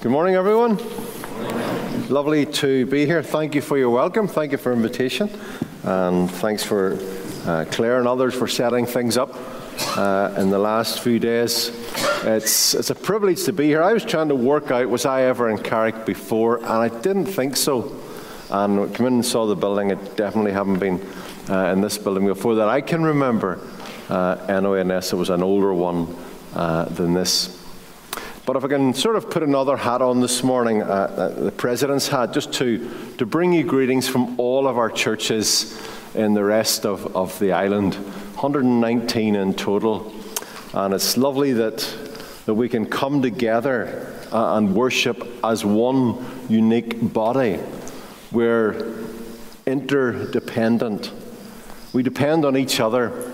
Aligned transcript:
Good 0.00 0.12
morning, 0.12 0.36
everyone. 0.36 0.78
Lovely 2.08 2.46
to 2.46 2.86
be 2.86 3.04
here. 3.04 3.20
Thank 3.20 3.56
you 3.56 3.60
for 3.60 3.76
your 3.76 3.90
welcome. 3.90 4.28
Thank 4.28 4.52
you 4.52 4.58
for 4.58 4.72
invitation, 4.72 5.28
and 5.82 6.30
thanks 6.30 6.62
for 6.62 6.96
uh, 7.44 7.64
Claire 7.72 7.98
and 7.98 8.06
others 8.06 8.32
for 8.32 8.46
setting 8.46 8.86
things 8.86 9.16
up 9.16 9.34
uh, 9.96 10.36
in 10.38 10.50
the 10.50 10.58
last 10.58 11.00
few 11.00 11.18
days. 11.18 11.70
It's 12.22 12.74
it's 12.74 12.90
a 12.90 12.94
privilege 12.94 13.42
to 13.46 13.52
be 13.52 13.64
here. 13.64 13.82
I 13.82 13.92
was 13.92 14.04
trying 14.04 14.28
to 14.28 14.36
work 14.36 14.70
out 14.70 14.88
was 14.88 15.04
I 15.04 15.22
ever 15.22 15.50
in 15.50 15.58
Carrick 15.58 16.06
before, 16.06 16.58
and 16.58 16.68
I 16.68 16.90
didn't 17.00 17.26
think 17.26 17.56
so. 17.56 18.00
And 18.50 18.78
I 18.78 18.86
came 18.94 19.06
in 19.06 19.14
and 19.14 19.26
saw 19.26 19.46
the 19.46 19.56
building, 19.56 19.90
it 19.90 20.16
definitely 20.16 20.52
haven't 20.52 20.78
been 20.78 21.04
uh, 21.50 21.72
in 21.72 21.80
this 21.80 21.98
building 21.98 22.24
before 22.24 22.54
that 22.54 22.68
I 22.68 22.82
can 22.82 23.02
remember. 23.02 23.58
Uh, 24.08 24.36
NONS, 24.48 25.12
it 25.12 25.16
was 25.16 25.30
an 25.30 25.42
older 25.42 25.74
one 25.74 26.16
uh, 26.54 26.84
than 26.84 27.14
this. 27.14 27.57
But 28.48 28.56
if 28.56 28.64
I 28.64 28.68
can 28.68 28.94
sort 28.94 29.16
of 29.16 29.28
put 29.28 29.42
another 29.42 29.76
hat 29.76 30.00
on 30.00 30.22
this 30.22 30.42
morning, 30.42 30.80
uh, 30.80 30.86
uh, 30.86 31.28
the 31.28 31.52
President's 31.52 32.08
hat, 32.08 32.32
just 32.32 32.50
to, 32.54 32.90
to 33.18 33.26
bring 33.26 33.52
you 33.52 33.62
greetings 33.62 34.08
from 34.08 34.40
all 34.40 34.66
of 34.66 34.78
our 34.78 34.88
churches 34.88 35.78
in 36.14 36.32
the 36.32 36.42
rest 36.42 36.86
of, 36.86 37.14
of 37.14 37.38
the 37.40 37.52
island, 37.52 37.96
119 37.96 39.34
in 39.34 39.52
total. 39.52 40.14
And 40.72 40.94
it's 40.94 41.18
lovely 41.18 41.52
that, 41.52 41.80
that 42.46 42.54
we 42.54 42.70
can 42.70 42.86
come 42.86 43.20
together 43.20 44.18
uh, 44.32 44.56
and 44.56 44.74
worship 44.74 45.28
as 45.44 45.62
one 45.62 46.24
unique 46.48 47.12
body. 47.12 47.60
We're 48.32 48.94
interdependent, 49.66 51.12
we 51.92 52.02
depend 52.02 52.46
on 52.46 52.56
each 52.56 52.80
other. 52.80 53.30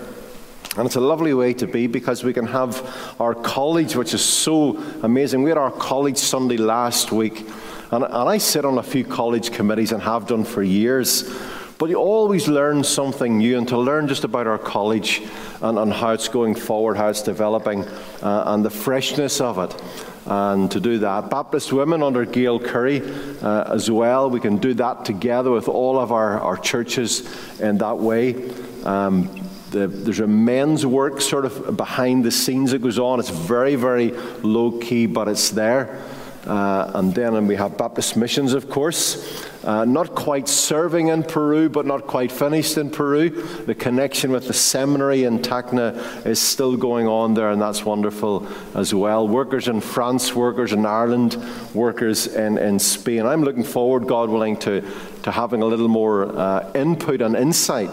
And 0.77 0.85
it's 0.85 0.95
a 0.95 1.01
lovely 1.01 1.33
way 1.33 1.53
to 1.53 1.67
be 1.67 1.87
because 1.87 2.23
we 2.23 2.33
can 2.33 2.47
have 2.47 3.15
our 3.19 3.33
college, 3.33 3.95
which 3.95 4.13
is 4.13 4.21
so 4.21 4.77
amazing. 5.03 5.41
We 5.41 5.49
had 5.49 5.57
our 5.57 5.71
college 5.71 6.17
Sunday 6.17 6.57
last 6.57 7.13
week, 7.13 7.47
and, 7.91 8.03
and 8.03 8.29
I 8.29 8.37
sit 8.37 8.65
on 8.65 8.77
a 8.77 8.83
few 8.83 9.05
college 9.05 9.51
committees 9.53 9.93
and 9.93 10.01
have 10.03 10.27
done 10.27 10.43
for 10.43 10.61
years. 10.63 11.33
But 11.77 11.89
you 11.89 11.95
always 11.95 12.47
learn 12.47 12.83
something 12.83 13.37
new, 13.37 13.57
and 13.57 13.67
to 13.69 13.77
learn 13.77 14.07
just 14.07 14.23
about 14.23 14.47
our 14.47 14.57
college 14.57 15.21
and, 15.61 15.77
and 15.77 15.93
how 15.93 16.11
it's 16.11 16.27
going 16.27 16.55
forward, 16.55 16.97
how 16.97 17.07
it's 17.07 17.21
developing, 17.21 17.83
uh, 18.21 18.43
and 18.47 18.63
the 18.63 18.69
freshness 18.69 19.39
of 19.39 19.57
it. 19.59 19.81
And 20.25 20.71
to 20.71 20.79
do 20.79 20.97
that, 20.99 21.29
Baptist 21.29 21.71
Women 21.71 22.01
under 22.01 22.25
Gail 22.25 22.59
Curry 22.59 23.01
uh, 23.41 23.73
as 23.73 23.91
well, 23.91 24.29
we 24.29 24.39
can 24.39 24.57
do 24.57 24.73
that 24.73 25.05
together 25.05 25.51
with 25.51 25.67
all 25.67 25.99
of 25.99 26.11
our, 26.11 26.39
our 26.39 26.57
churches 26.57 27.29
in 27.59 27.77
that 27.77 27.97
way. 27.97 28.35
Um, 28.83 29.44
the, 29.75 29.87
there's 29.87 30.21
a 30.21 30.27
men's 30.27 30.85
work 30.85 31.19
sort 31.19 31.45
of 31.45 31.75
behind 31.75 32.23
the 32.23 32.31
scenes 32.31 32.71
that 32.71 32.81
goes 32.81 32.97
on. 32.97 33.19
It's 33.19 33.29
very, 33.29 33.75
very 33.75 34.11
low 34.41 34.71
key, 34.79 35.05
but 35.05 35.27
it's 35.27 35.49
there. 35.49 36.01
Uh, 36.47 36.91
and 36.93 37.13
then 37.13 37.35
and 37.35 37.47
we 37.47 37.55
have 37.55 37.77
Baptist 37.77 38.15
Missions, 38.15 38.53
of 38.53 38.69
course. 38.69 39.45
Uh, 39.63 39.83
not 39.83 40.13
quite 40.13 40.47
serving 40.47 41.07
in 41.07 41.23
Peru, 41.23 41.69
but 41.69 41.87
not 41.87 42.05
quite 42.05 42.31
finished 42.31 42.77
in 42.77 42.91
Peru. 42.91 43.31
The 43.65 43.73
connection 43.73 44.31
with 44.31 44.45
the 44.45 44.53
seminary 44.53 45.23
in 45.23 45.39
Tacna 45.39 46.23
is 46.25 46.39
still 46.39 46.77
going 46.77 47.07
on 47.07 47.33
there, 47.33 47.49
and 47.49 47.59
that's 47.59 47.83
wonderful 47.83 48.47
as 48.75 48.93
well. 48.93 49.27
Workers 49.27 49.67
in 49.67 49.81
France, 49.81 50.35
workers 50.35 50.71
in 50.71 50.85
Ireland, 50.85 51.35
workers 51.73 52.27
in, 52.27 52.59
in 52.59 52.77
Spain. 52.77 53.25
I'm 53.25 53.41
looking 53.43 53.63
forward, 53.63 54.07
God 54.07 54.29
willing, 54.29 54.55
to, 54.57 54.81
to 55.23 55.31
having 55.31 55.63
a 55.63 55.65
little 55.65 55.87
more 55.87 56.27
uh, 56.37 56.71
input 56.75 57.21
and 57.21 57.35
insight 57.35 57.89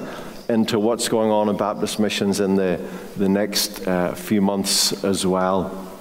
into 0.52 0.78
what's 0.78 1.08
going 1.08 1.30
on 1.30 1.48
in 1.48 1.56
Baptist 1.56 1.98
missions 1.98 2.38
in 2.38 2.54
the, 2.54 2.80
the 3.16 3.28
next 3.28 3.86
uh, 3.88 4.14
few 4.14 4.40
months 4.40 5.02
as 5.04 5.26
well. 5.26 5.91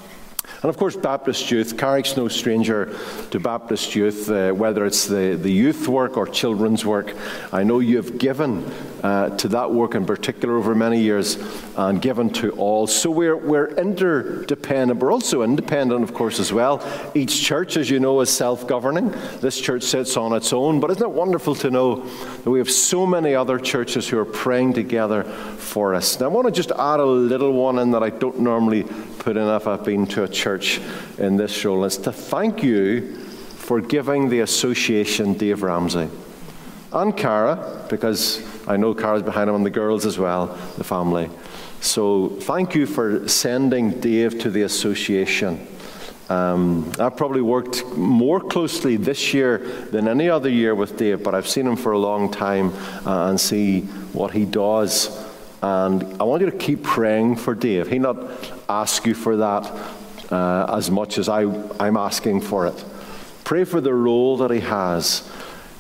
And 0.64 0.70
of 0.70 0.78
course, 0.78 0.96
Baptist 0.96 1.50
youth. 1.50 1.76
Carrick's 1.76 2.16
no 2.16 2.28
stranger 2.28 2.96
to 3.32 3.40
Baptist 3.40 3.96
youth, 3.96 4.30
uh, 4.30 4.52
whether 4.52 4.86
it's 4.86 5.08
the, 5.08 5.36
the 5.42 5.52
youth 5.52 5.88
work 5.88 6.18
or 6.18 6.28
children's 6.28 6.86
work. 6.86 7.16
I 7.52 7.64
know 7.64 7.80
you've 7.80 8.20
given 8.20 8.72
uh, 9.02 9.36
to 9.38 9.48
that 9.48 9.72
work 9.72 9.96
in 9.96 10.06
particular 10.06 10.58
over 10.58 10.76
many 10.76 11.02
years 11.02 11.40
and 11.76 12.00
given 12.00 12.30
to 12.34 12.52
all. 12.52 12.86
So 12.86 13.10
we're, 13.10 13.36
we're 13.36 13.70
interdependent. 13.70 15.00
We're 15.00 15.12
also 15.12 15.42
independent, 15.42 16.04
of 16.04 16.14
course, 16.14 16.40
as 16.40 16.54
well. 16.54 16.88
Each 17.16 17.42
church, 17.42 17.76
as 17.76 17.90
you 17.90 18.00
know, 18.00 18.22
is 18.22 18.30
self 18.30 18.68
governing. 18.68 19.10
This 19.40 19.60
church 19.60 19.82
sits 19.82 20.16
on 20.16 20.32
its 20.34 20.54
own. 20.54 20.80
But 20.80 20.92
isn't 20.92 21.04
it 21.04 21.12
wonderful 21.12 21.56
to 21.56 21.72
know 21.72 22.06
that 22.06 22.50
we 22.52 22.60
have 22.60 22.70
so 22.70 23.08
many 23.08 23.34
other 23.34 23.58
churches 23.58 24.08
who 24.08 24.20
are 24.20 24.26
praying 24.26 24.74
together 24.74 25.24
for 25.24 25.96
us? 25.96 26.20
Now, 26.20 26.28
I 26.28 26.30
want 26.30 26.46
to 26.46 26.52
just 26.52 26.72
add 26.72 27.00
a 27.00 27.06
little 27.06 27.54
one 27.54 27.80
in 27.80 27.90
that 27.92 28.04
I 28.04 28.12
don't 28.12 28.42
normally 28.42 28.86
put 29.22 29.38
enough. 29.38 29.68
I've 29.68 29.86
been 29.86 30.08
to 30.08 30.24
a 30.24 30.28
church 30.28 30.82
in 31.20 31.38
this 31.38 31.64
role. 31.64 31.86
Is 31.86 31.98
to 32.00 32.12
thank 32.12 32.64
you 32.64 33.16
for 33.16 33.80
giving 33.80 34.30
the 34.30 34.40
association 34.40 35.36
Dave 35.36 35.62
Ramsey 35.62 36.10
and 36.92 37.16
Cara, 37.16 37.86
because 37.88 38.44
I 38.68 38.78
know 38.78 38.96
Cara's 38.96 39.22
behind 39.22 39.48
him, 39.48 39.56
and 39.56 39.66
the 39.66 39.70
girls 39.70 40.08
as 40.08 40.18
well, 40.18 40.48
the 40.78 40.84
family. 40.84 41.30
So 41.82 42.30
thank 42.30 42.74
you 42.74 42.88
for 42.88 43.28
sending 43.28 44.00
Dave 44.00 44.40
to 44.40 44.50
the 44.50 44.64
association. 44.64 45.68
Um, 46.28 46.92
I've 47.00 47.16
probably 47.16 47.42
worked 47.42 47.86
more 47.96 48.40
closely 48.40 48.96
this 48.96 49.36
year 49.36 49.60
than 49.92 50.08
any 50.08 50.30
other 50.30 50.50
year 50.50 50.74
with 50.74 50.98
Dave, 50.98 51.24
but 51.24 51.36
I've 51.36 51.48
seen 51.48 51.68
him 51.68 51.76
for 51.76 51.92
a 51.92 52.00
long 52.00 52.32
time 52.32 52.74
uh, 53.06 53.30
and 53.30 53.40
see 53.40 53.82
what 54.14 54.32
he 54.32 54.46
does 54.46 55.31
and 55.62 56.04
I 56.20 56.24
want 56.24 56.42
you 56.42 56.50
to 56.50 56.58
keep 56.58 56.84
praying 56.84 57.36
for 57.36 57.54
Dave. 57.54 57.88
He 57.88 58.00
not 58.00 58.18
ask 58.68 59.06
you 59.06 59.14
for 59.14 59.38
that 59.38 59.72
uh, 60.32 60.76
as 60.76 60.90
much 60.90 61.18
as 61.18 61.30
I, 61.30 61.42
I'm 61.80 61.98
asking 61.98 62.42
for 62.42 62.68
it. 62.68 62.84
Pray 63.44 63.64
for 63.64 63.82
the 63.82 63.94
role 63.94 64.38
that 64.38 64.50
he 64.50 64.62
has. 64.62 65.30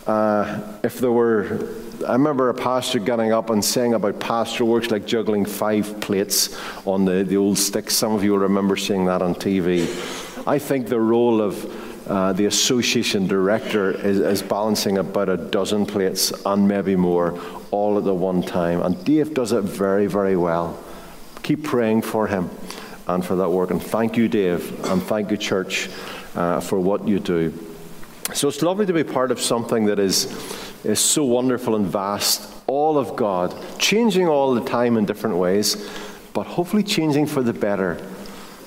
Uh, 0.06 0.78
if 0.84 1.00
there 1.00 1.12
were, 1.12 1.70
I 2.08 2.14
remember 2.14 2.50
a 2.50 2.54
pastor 2.54 3.00
getting 3.00 3.32
up 3.32 3.50
and 3.50 3.64
saying 3.64 3.94
about 3.94 4.20
pastoral 4.20 4.70
works 4.70 4.92
like 4.92 5.06
juggling 5.06 5.46
five 5.46 6.00
plates 6.02 6.60
on 6.86 7.06
the, 7.06 7.24
the 7.24 7.38
old 7.38 7.58
sticks. 7.58 7.96
Some 7.96 8.14
of 8.14 8.24
you 8.24 8.32
will 8.32 8.40
remember 8.40 8.76
seeing 8.76 9.06
that 9.06 9.22
on 9.22 9.36
TV. 9.36 9.88
I 10.48 10.60
think 10.60 10.88
the 10.88 11.00
role 11.00 11.42
of 11.42 11.91
uh, 12.08 12.34
the 12.34 12.46
association 12.46 13.28
director 13.28 13.92
is, 13.92 14.20
is, 14.20 14.42
balancing 14.42 14.98
about 14.98 15.30
a 15.30 15.38
dozen 15.38 15.86
plates 15.86 16.34
and 16.46 16.68
maybe 16.68 16.96
more 16.96 17.40
all 17.70 17.98
at 17.98 18.04
the 18.04 18.14
one 18.14 18.42
time. 18.42 18.82
And 18.82 19.04
Dave 19.06 19.34
does 19.34 19.52
it 19.52 19.62
very, 19.62 20.08
very 20.08 20.36
well. 20.36 20.78
Keep 21.44 21.64
praying 21.64 22.02
for 22.02 22.28
him 22.28 22.50
and 23.08 23.26
for 23.26 23.36
that 23.36 23.50
work. 23.50 23.72
And 23.72 23.82
thank 23.82 24.18
you, 24.18 24.28
Dave, 24.28 24.84
and 24.86 25.02
thank 25.04 25.32
you, 25.32 25.38
church, 25.38 25.90
uh, 26.36 26.60
for 26.60 26.80
what 26.80 27.08
you 27.08 27.20
do. 27.20 27.54
So 28.34 28.48
it's 28.48 28.62
lovely 28.62 28.86
to 28.86 28.94
be 28.94 29.04
part 29.04 29.32
of 29.32 29.40
something 29.40 29.86
that 29.86 30.00
is, 30.00 30.26
is 30.86 31.00
so 31.00 31.24
wonderful 31.26 31.76
and 31.76 31.86
vast, 31.86 32.52
all 32.66 32.98
of 32.98 33.16
God, 33.16 33.54
changing 33.78 34.28
all 34.28 34.54
the 34.56 34.64
time 34.64 34.98
in 34.98 35.06
different 35.06 35.38
ways, 35.38 35.90
but 36.34 36.48
hopefully 36.48 36.84
changing 36.84 37.28
for 37.28 37.44
the 37.44 37.54
better. 37.54 38.02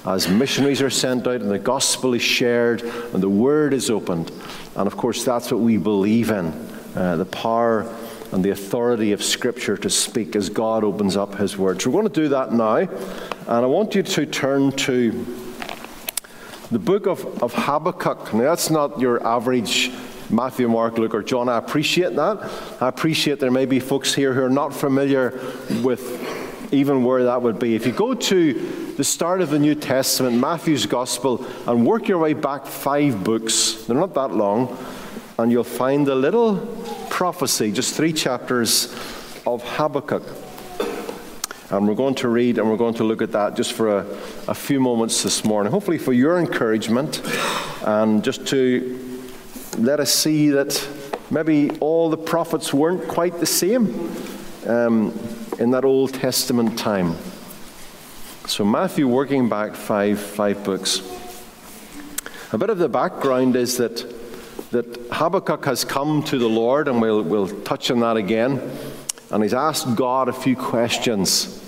As 0.07 0.29
missionaries 0.29 0.83
are 0.83 0.91
sent 0.91 1.27
out 1.27 1.41
and 1.41 1.51
the 1.51 1.59
gospel 1.59 2.13
is 2.13 2.23
shared 2.23 2.83
and 2.83 3.23
the 3.23 3.29
word 3.29 3.73
is 3.73 3.89
opened. 3.89 4.31
And 4.77 4.87
of 4.87 4.97
course, 4.97 5.25
that's 5.25 5.51
what 5.51 5.61
we 5.61 5.79
believe 5.79 6.31
in 6.31 6.47
uh, 6.95 7.17
the 7.17 7.25
power 7.25 7.91
and 8.33 8.45
the 8.45 8.51
authority 8.51 9.13
of 9.13 9.23
Scripture 9.23 9.77
to 9.79 9.89
speak 9.89 10.37
as 10.37 10.51
God 10.51 10.85
opens 10.85 11.17
up 11.17 11.37
His 11.37 11.57
Word. 11.57 11.81
So 11.81 11.91
we're 11.91 12.03
going 12.03 12.13
to 12.13 12.21
do 12.21 12.29
that 12.29 12.53
now. 12.53 12.77
And 12.77 13.49
I 13.49 13.67
want 13.67 13.95
you 13.95 14.03
to 14.03 14.27
turn 14.27 14.73
to 14.73 15.11
the 16.71 16.79
book 16.79 17.07
of, 17.07 17.43
of 17.43 17.55
Habakkuk. 17.55 18.35
Now, 18.35 18.43
that's 18.43 18.71
not 18.71 19.01
your 19.01 19.25
average 19.27 19.91
Matthew, 20.31 20.69
Mark, 20.69 20.99
Luke, 20.99 21.15
or 21.15 21.23
John. 21.23 21.49
I 21.49 21.59
appreciate 21.59 22.17
that. 22.17 22.51
I 22.81 22.89
appreciate 22.89 23.41
there 23.41 23.51
may 23.51 23.67
be 23.67 23.79
folks 23.79 24.15
here 24.15 24.35
who 24.35 24.43
are 24.43 24.51
not 24.51 24.75
familiar 24.75 25.31
with 25.83 26.44
even 26.75 27.05
where 27.05 27.25
that 27.25 27.41
would 27.41 27.59
be. 27.59 27.75
If 27.75 27.87
you 27.87 27.93
go 27.93 28.15
to 28.15 28.53
the 28.97 29.05
start 29.05 29.41
of 29.41 29.51
the 29.51 29.59
New 29.59 29.75
Testament, 29.75 30.37
Matthew's 30.37 30.87
Gospel, 30.87 31.47
and 31.67 31.87
work 31.87 32.09
your 32.09 32.19
way 32.19 32.35
back 32.35 32.67
five 32.67 33.25
books, 33.25 33.85
they're 33.85 33.97
not 33.97 34.15
that 34.15 34.33
long, 34.33 34.77
and 35.39 35.51
you'll 35.51 35.65
find 35.65 36.07
the 36.07 36.15
little 36.15 36.59
prophecy, 37.11 37.73
just 37.73 37.95
three 37.95 38.13
chapters 38.13 38.93
of 39.47 39.63
Habakkuk. 39.63 40.23
And 41.71 41.89
we're 41.89 41.95
going 41.95 42.15
to 42.17 42.29
read 42.29 42.59
and 42.59 42.71
we're 42.71 42.77
going 42.77 42.95
to 42.95 43.05
look 43.05 43.23
at 43.23 43.33
that 43.33 43.57
just 43.57 43.73
for 43.73 43.99
a, 43.99 44.07
a 44.49 44.55
few 44.55 44.81
moments 44.81 45.23
this 45.23 45.45
morning, 45.45 45.73
hopefully 45.73 45.99
for 45.99 46.13
your 46.13 46.39
encouragement 46.39 47.23
and 47.85 48.23
just 48.23 48.47
to 48.49 49.23
let 49.79 50.01
us 50.01 50.13
see 50.13 50.51
that 50.51 50.89
maybe 51.31 51.71
all 51.81 52.11
the 52.11 52.17
prophets 52.17 52.73
weren't 52.73 53.09
quite 53.09 53.41
the 53.41 53.47
same 53.47 54.15
um, 54.67 55.13
in 55.59 55.71
that 55.71 55.85
Old 55.85 56.15
Testament 56.15 56.79
time. 56.79 57.17
So, 58.47 58.65
Matthew, 58.65 59.09
working 59.09 59.49
back 59.49 59.75
five, 59.75 60.21
five 60.21 60.63
books. 60.65 61.01
A 62.53 62.59
bit 62.59 62.71
of 62.71 62.79
the 62.79 62.89
background 62.89 63.57
is 63.57 63.79
that 63.79 64.15
that 64.75 65.07
Habakkuk 65.13 65.65
has 65.67 65.85
come 65.85 66.23
to 66.25 66.37
the 66.37 66.49
Lord, 66.49 66.89
and 66.89 67.01
we'll, 67.01 67.23
we'll 67.23 67.49
touch 67.63 67.93
on 67.93 68.01
that 68.01 68.17
again. 68.17 68.61
And 69.31 69.43
he's 69.43 69.55
asked 69.55 69.95
God 69.95 70.29
a 70.29 70.33
few 70.33 70.57
questions. 70.57 71.63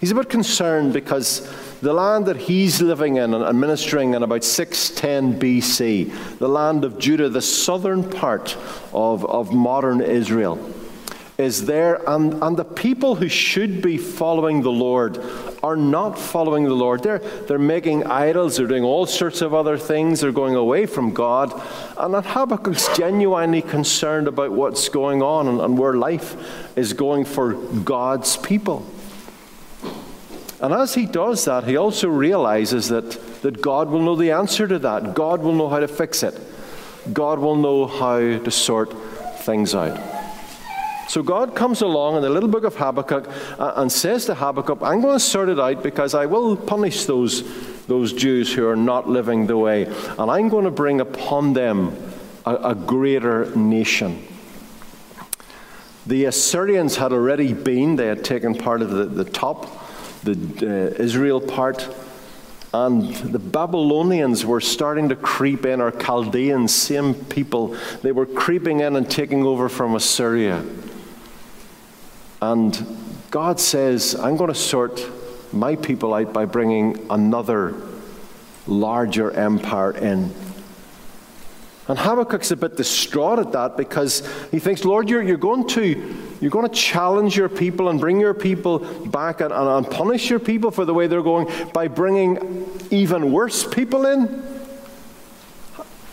He's 0.00 0.10
a 0.10 0.14
bit 0.16 0.28
concerned 0.28 0.92
because 0.92 1.48
the 1.80 1.92
land 1.92 2.26
that 2.26 2.36
he's 2.36 2.82
living 2.82 3.16
in 3.16 3.34
and 3.34 3.60
ministering 3.60 4.14
in 4.14 4.22
about 4.24 4.42
610 4.42 5.38
BC, 5.38 6.38
the 6.38 6.48
land 6.48 6.84
of 6.84 6.98
Judah, 6.98 7.28
the 7.28 7.40
southern 7.40 8.08
part 8.08 8.56
of, 8.92 9.24
of 9.26 9.52
modern 9.52 10.00
Israel, 10.00 10.56
is 11.40 11.64
there. 11.64 12.08
And, 12.08 12.34
and 12.42 12.56
the 12.56 12.64
people 12.64 13.14
who 13.14 13.28
should 13.28 13.80
be 13.80 13.96
following 13.96 14.62
the 14.62 14.70
Lord 14.70 15.18
are 15.62 15.76
not 15.76 16.18
following 16.18 16.64
the 16.64 16.74
Lord. 16.74 17.02
They're, 17.02 17.18
they're 17.18 17.58
making 17.58 18.06
idols, 18.06 18.56
they're 18.56 18.66
doing 18.66 18.84
all 18.84 19.06
sorts 19.06 19.40
of 19.40 19.54
other 19.54 19.78
things, 19.78 20.20
they're 20.20 20.32
going 20.32 20.54
away 20.54 20.86
from 20.86 21.12
God. 21.12 21.52
And 21.96 22.14
that 22.14 22.26
Habakkuk's 22.26 22.96
genuinely 22.96 23.62
concerned 23.62 24.28
about 24.28 24.52
what's 24.52 24.88
going 24.88 25.22
on 25.22 25.48
and, 25.48 25.60
and 25.60 25.78
where 25.78 25.94
life 25.94 26.36
is 26.76 26.92
going 26.92 27.24
for 27.24 27.54
God's 27.54 28.36
people. 28.36 28.86
And 30.60 30.74
as 30.74 30.94
he 30.94 31.06
does 31.06 31.46
that, 31.46 31.64
he 31.64 31.76
also 31.78 32.08
realizes 32.08 32.88
that, 32.88 33.12
that 33.40 33.62
God 33.62 33.88
will 33.88 34.02
know 34.02 34.14
the 34.14 34.32
answer 34.32 34.68
to 34.68 34.78
that. 34.80 35.14
God 35.14 35.40
will 35.40 35.54
know 35.54 35.70
how 35.70 35.80
to 35.80 35.88
fix 35.88 36.22
it. 36.22 36.38
God 37.14 37.38
will 37.38 37.56
know 37.56 37.86
how 37.86 38.18
to 38.18 38.50
sort 38.50 38.92
things 39.38 39.74
out. 39.74 40.19
So 41.10 41.24
God 41.24 41.56
comes 41.56 41.82
along 41.82 42.18
in 42.18 42.22
the 42.22 42.30
little 42.30 42.48
book 42.48 42.62
of 42.62 42.76
Habakkuk 42.76 43.28
uh, 43.58 43.72
and 43.74 43.90
says 43.90 44.26
to 44.26 44.34
Habakkuk, 44.36 44.78
I'm 44.80 45.00
going 45.00 45.16
to 45.16 45.18
sort 45.18 45.48
it 45.48 45.58
out 45.58 45.82
because 45.82 46.14
I 46.14 46.26
will 46.26 46.56
punish 46.56 47.04
those, 47.06 47.42
those 47.88 48.12
Jews 48.12 48.52
who 48.52 48.64
are 48.68 48.76
not 48.76 49.08
living 49.08 49.48
the 49.48 49.56
way. 49.56 49.86
And 49.86 50.30
I'm 50.30 50.48
going 50.48 50.66
to 50.66 50.70
bring 50.70 51.00
upon 51.00 51.52
them 51.52 52.00
a, 52.46 52.54
a 52.54 52.74
greater 52.76 53.52
nation. 53.56 54.24
The 56.06 56.26
Assyrians 56.26 56.94
had 56.94 57.12
already 57.12 57.54
been, 57.54 57.96
they 57.96 58.06
had 58.06 58.24
taken 58.24 58.54
part 58.54 58.80
of 58.80 58.90
the, 58.90 59.06
the 59.06 59.24
top, 59.24 59.66
the 60.22 60.34
uh, 60.62 61.02
Israel 61.02 61.40
part. 61.40 61.92
And 62.72 63.12
the 63.16 63.40
Babylonians 63.40 64.46
were 64.46 64.60
starting 64.60 65.08
to 65.08 65.16
creep 65.16 65.66
in, 65.66 65.80
or 65.80 65.90
Chaldeans, 65.90 66.72
same 66.72 67.14
people. 67.14 67.76
They 68.02 68.12
were 68.12 68.26
creeping 68.26 68.78
in 68.78 68.94
and 68.94 69.10
taking 69.10 69.42
over 69.44 69.68
from 69.68 69.96
Assyria. 69.96 70.64
And 72.40 72.86
God 73.30 73.60
says, 73.60 74.14
I'm 74.14 74.36
going 74.36 74.52
to 74.52 74.58
sort 74.58 75.00
my 75.52 75.76
people 75.76 76.14
out 76.14 76.32
by 76.32 76.44
bringing 76.44 77.06
another 77.10 77.74
larger 78.66 79.30
empire 79.30 79.92
in. 79.92 80.32
And 81.88 81.98
Habakkuk's 81.98 82.52
a 82.52 82.56
bit 82.56 82.76
distraught 82.76 83.40
at 83.40 83.50
that 83.52 83.76
because 83.76 84.26
he 84.52 84.60
thinks, 84.60 84.84
Lord, 84.84 85.08
you're, 85.08 85.22
you're, 85.22 85.36
going, 85.36 85.66
to, 85.68 86.16
you're 86.40 86.50
going 86.50 86.68
to 86.68 86.74
challenge 86.74 87.36
your 87.36 87.48
people 87.48 87.88
and 87.88 87.98
bring 87.98 88.20
your 88.20 88.32
people 88.32 88.78
back 89.06 89.40
and, 89.40 89.52
and 89.52 89.90
punish 89.90 90.30
your 90.30 90.38
people 90.38 90.70
for 90.70 90.84
the 90.84 90.94
way 90.94 91.08
they're 91.08 91.22
going 91.22 91.48
by 91.72 91.88
bringing 91.88 92.70
even 92.92 93.32
worse 93.32 93.66
people 93.66 94.06
in. 94.06 94.40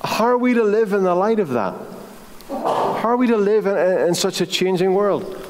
How 0.03 0.25
are 0.25 0.38
we 0.38 0.56
to 0.56 0.63
live 0.63 0.94
in 0.94 1.03
the 1.03 1.13
light 1.13 1.39
of 1.39 1.50
that? 1.50 1.75
How 2.50 3.09
are 3.09 3.18
we 3.18 3.27
to 3.27 3.38
live 3.38 3.68
in, 3.68 3.77
in 4.07 4.15
such 4.15 4.41
a 4.41 4.47
changing 4.47 4.95
world? 4.95 5.46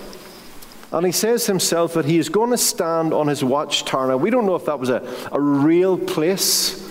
And 0.92 1.06
he 1.06 1.12
says 1.12 1.46
himself 1.48 1.94
that 1.96 2.06
he 2.06 2.18
is 2.18 2.30
going 2.30 2.52
to 2.52 2.58
stand 2.58 3.14
on 3.14 3.28
his 3.28 3.44
watchtower. 3.44 4.08
Now, 4.08 4.18
we 4.18 4.30
don't 4.30 4.46
know 4.46 4.56
if 4.56 4.66
that 4.66 4.80
was 4.80 4.90
a, 4.90 5.06
a 5.32 5.40
real 5.40 5.98
place. 5.98 6.86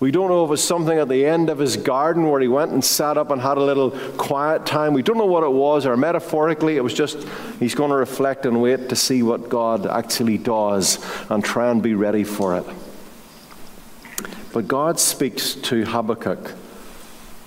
We 0.00 0.10
don't 0.10 0.28
know 0.28 0.44
if 0.44 0.48
it 0.48 0.50
was 0.50 0.64
something 0.64 0.98
at 0.98 1.08
the 1.08 1.24
end 1.24 1.48
of 1.48 1.58
his 1.58 1.76
garden 1.76 2.28
where 2.28 2.40
he 2.40 2.48
went 2.48 2.72
and 2.72 2.84
sat 2.84 3.16
up 3.16 3.30
and 3.30 3.40
had 3.40 3.56
a 3.56 3.62
little 3.62 3.92
quiet 4.18 4.66
time. 4.66 4.94
We 4.94 5.02
don't 5.02 5.16
know 5.16 5.26
what 5.26 5.44
it 5.44 5.52
was, 5.52 5.86
or 5.86 5.96
metaphorically, 5.96 6.76
it 6.76 6.82
was 6.82 6.92
just 6.92 7.26
he's 7.60 7.74
going 7.74 7.90
to 7.90 7.96
reflect 7.96 8.46
and 8.46 8.60
wait 8.60 8.88
to 8.88 8.96
see 8.96 9.22
what 9.22 9.48
God 9.48 9.86
actually 9.86 10.38
does 10.38 10.98
and 11.30 11.42
try 11.42 11.70
and 11.70 11.82
be 11.82 11.94
ready 11.94 12.24
for 12.24 12.56
it. 12.56 12.64
But 14.52 14.66
God 14.66 14.98
speaks 14.98 15.54
to 15.54 15.84
Habakkuk. 15.84 16.52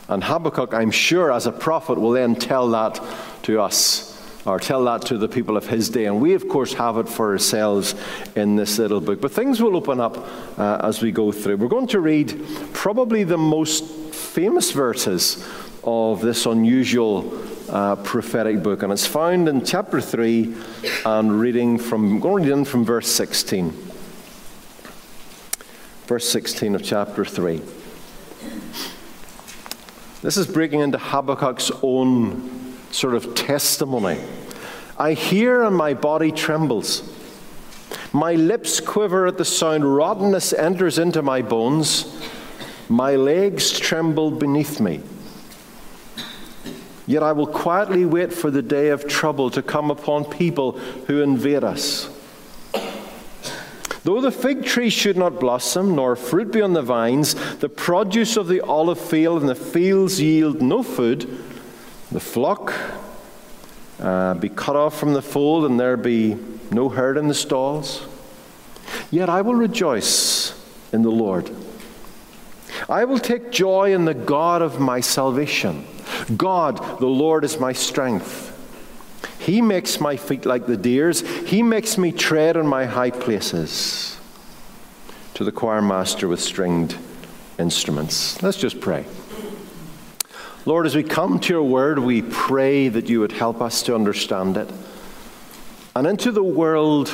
And 0.07 0.23
Habakkuk, 0.23 0.73
I'm 0.73 0.91
sure, 0.91 1.31
as 1.31 1.45
a 1.45 1.51
prophet, 1.51 1.99
will 1.99 2.11
then 2.11 2.35
tell 2.35 2.69
that 2.69 2.99
to 3.43 3.61
us 3.61 4.18
or 4.45 4.59
tell 4.59 4.83
that 4.85 5.01
to 5.03 5.17
the 5.17 5.27
people 5.27 5.57
of 5.57 5.67
his 5.67 5.89
day. 5.89 6.05
And 6.05 6.21
we, 6.21 6.33
of 6.33 6.47
course, 6.47 6.73
have 6.73 6.97
it 6.97 7.09
for 7.09 7.31
ourselves 7.31 7.95
in 8.35 8.55
this 8.55 8.79
little 8.79 9.01
book. 9.01 9.19
But 9.21 9.31
things 9.31 9.61
will 9.61 9.75
open 9.75 9.99
up 9.99 10.17
uh, 10.57 10.79
as 10.83 11.01
we 11.01 11.11
go 11.11 11.31
through. 11.31 11.57
We're 11.57 11.67
going 11.67 11.87
to 11.87 11.99
read 11.99 12.45
probably 12.73 13.23
the 13.23 13.37
most 13.37 13.85
famous 14.13 14.71
verses 14.71 15.45
of 15.83 16.21
this 16.21 16.45
unusual 16.45 17.41
uh, 17.69 17.97
prophetic 17.97 18.63
book. 18.63 18.83
And 18.83 18.91
it's 18.91 19.05
found 19.05 19.49
in 19.49 19.65
chapter 19.65 20.01
3 20.01 20.55
and 21.05 21.39
reading 21.39 21.77
from, 21.77 22.19
going 22.19 22.43
to 22.43 22.49
read 22.49 22.59
in 22.59 22.65
from 22.65 22.85
verse 22.85 23.07
16. 23.07 23.71
Verse 26.07 26.27
16 26.29 26.75
of 26.75 26.83
chapter 26.83 27.23
3. 27.23 27.61
This 30.21 30.35
is 30.35 30.47
breaking 30.47 30.81
into 30.81 30.97
Habakkuk's 30.97 31.71
own 31.81 32.58
sort 32.91 33.15
of 33.15 33.35
testimony. 33.35 34.19
I 34.97 35.13
hear 35.13 35.63
and 35.63 35.75
my 35.75 35.93
body 35.93 36.31
trembles. 36.31 37.15
My 38.11 38.33
lips 38.33 38.79
quiver 38.79 39.27
at 39.27 39.37
the 39.37 39.45
sound. 39.45 39.95
Rottenness 39.95 40.53
enters 40.53 40.97
into 40.97 41.21
my 41.21 41.41
bones. 41.41 42.19
My 42.89 43.15
legs 43.15 43.79
tremble 43.79 44.31
beneath 44.31 44.79
me. 44.79 45.01
Yet 47.05 47.23
I 47.23 47.31
will 47.31 47.47
quietly 47.47 48.05
wait 48.05 48.33
for 48.33 48.51
the 48.51 48.61
day 48.61 48.89
of 48.89 49.07
trouble 49.07 49.49
to 49.51 49.61
come 49.61 49.89
upon 49.89 50.25
people 50.25 50.73
who 51.07 51.21
invade 51.21 51.63
us. 51.63 52.09
Though 54.03 54.21
the 54.21 54.31
fig 54.31 54.65
tree 54.65 54.89
should 54.89 55.17
not 55.17 55.39
blossom, 55.39 55.95
nor 55.95 56.15
fruit 56.15 56.51
be 56.51 56.61
on 56.61 56.73
the 56.73 56.81
vines, 56.81 57.35
the 57.57 57.69
produce 57.69 58.37
of 58.37 58.47
the 58.47 58.61
olive 58.61 58.99
field 58.99 59.41
and 59.41 59.49
the 59.49 59.55
fields 59.55 60.21
yield 60.21 60.61
no 60.61 60.83
food, 60.83 61.27
the 62.11 62.19
flock 62.19 62.73
uh, 63.99 64.33
be 64.35 64.49
cut 64.49 64.75
off 64.75 64.97
from 64.97 65.13
the 65.13 65.21
fold, 65.21 65.65
and 65.65 65.79
there 65.79 65.97
be 65.97 66.37
no 66.71 66.89
herd 66.89 67.17
in 67.17 67.27
the 67.27 67.33
stalls. 67.33 68.05
Yet 69.11 69.29
I 69.29 69.41
will 69.41 69.55
rejoice 69.55 70.53
in 70.91 71.01
the 71.01 71.11
Lord. 71.11 71.49
I 72.87 73.05
will 73.05 73.19
take 73.19 73.51
joy 73.51 73.93
in 73.93 74.05
the 74.05 74.13
God 74.13 74.61
of 74.61 74.79
my 74.79 74.99
salvation. 74.99 75.85
God, 76.35 76.99
the 76.99 77.07
Lord, 77.07 77.43
is 77.43 77.59
my 77.59 77.73
strength. 77.73 78.47
He 79.39 79.61
makes 79.61 79.99
my 79.99 80.15
feet 80.15 80.45
like 80.45 80.65
the 80.65 80.77
deer's, 80.77 81.21
He 81.47 81.63
makes 81.63 81.97
me 81.97 82.11
tread 82.11 82.57
on 82.57 82.67
my 82.67 82.85
high 82.85 83.11
places. 83.11 84.17
To 85.35 85.43
the 85.43 85.51
choir 85.51 85.81
master 85.81 86.27
with 86.27 86.41
stringed 86.41 86.97
instruments. 87.57 88.41
Let's 88.43 88.57
just 88.57 88.79
pray. 88.79 89.05
Lord, 90.65 90.85
as 90.85 90.95
we 90.95 91.03
come 91.03 91.39
to 91.39 91.53
your 91.53 91.63
word, 91.63 91.99
we 91.99 92.21
pray 92.21 92.89
that 92.89 93.07
you 93.09 93.21
would 93.21 93.31
help 93.31 93.61
us 93.61 93.81
to 93.83 93.95
understand 93.95 94.57
it. 94.57 94.69
And 95.95 96.05
into 96.05 96.31
the 96.31 96.43
world 96.43 97.09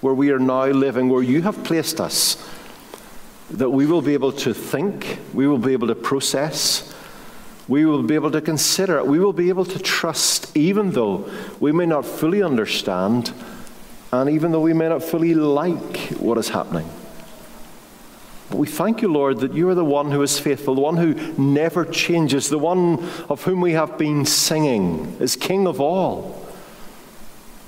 where 0.00 0.14
we 0.14 0.30
are 0.30 0.38
now 0.38 0.66
living, 0.66 1.08
where 1.08 1.22
you 1.22 1.42
have 1.42 1.62
placed 1.62 2.00
us, 2.00 2.36
that 3.50 3.70
we 3.70 3.86
will 3.86 4.02
be 4.02 4.14
able 4.14 4.32
to 4.32 4.54
think, 4.54 5.18
we 5.34 5.46
will 5.46 5.58
be 5.58 5.72
able 5.72 5.88
to 5.88 5.94
process, 5.94 6.94
we 7.68 7.84
will 7.84 8.02
be 8.02 8.14
able 8.14 8.30
to 8.30 8.40
consider, 8.40 9.04
we 9.04 9.18
will 9.18 9.32
be 9.32 9.50
able 9.50 9.64
to 9.64 9.78
trust, 9.78 10.56
even 10.56 10.92
though 10.92 11.30
we 11.60 11.72
may 11.72 11.86
not 11.86 12.04
fully 12.04 12.42
understand, 12.42 13.32
and 14.12 14.30
even 14.30 14.52
though 14.52 14.60
we 14.60 14.72
may 14.72 14.88
not 14.88 15.02
fully 15.02 15.34
like 15.34 15.98
what 16.18 16.38
is 16.38 16.48
happening. 16.48 16.88
But 18.48 18.58
we 18.58 18.66
thank 18.66 19.02
you, 19.02 19.08
Lord, 19.08 19.40
that 19.40 19.54
you 19.54 19.68
are 19.68 19.74
the 19.74 19.84
one 19.84 20.12
who 20.12 20.22
is 20.22 20.38
faithful, 20.38 20.76
the 20.76 20.80
one 20.80 20.96
who 20.96 21.14
never 21.36 21.84
changes, 21.84 22.48
the 22.48 22.58
one 22.58 23.08
of 23.28 23.42
whom 23.42 23.60
we 23.60 23.72
have 23.72 23.98
been 23.98 24.24
singing 24.24 25.16
is 25.18 25.34
King 25.34 25.66
of 25.66 25.80
all, 25.80 26.46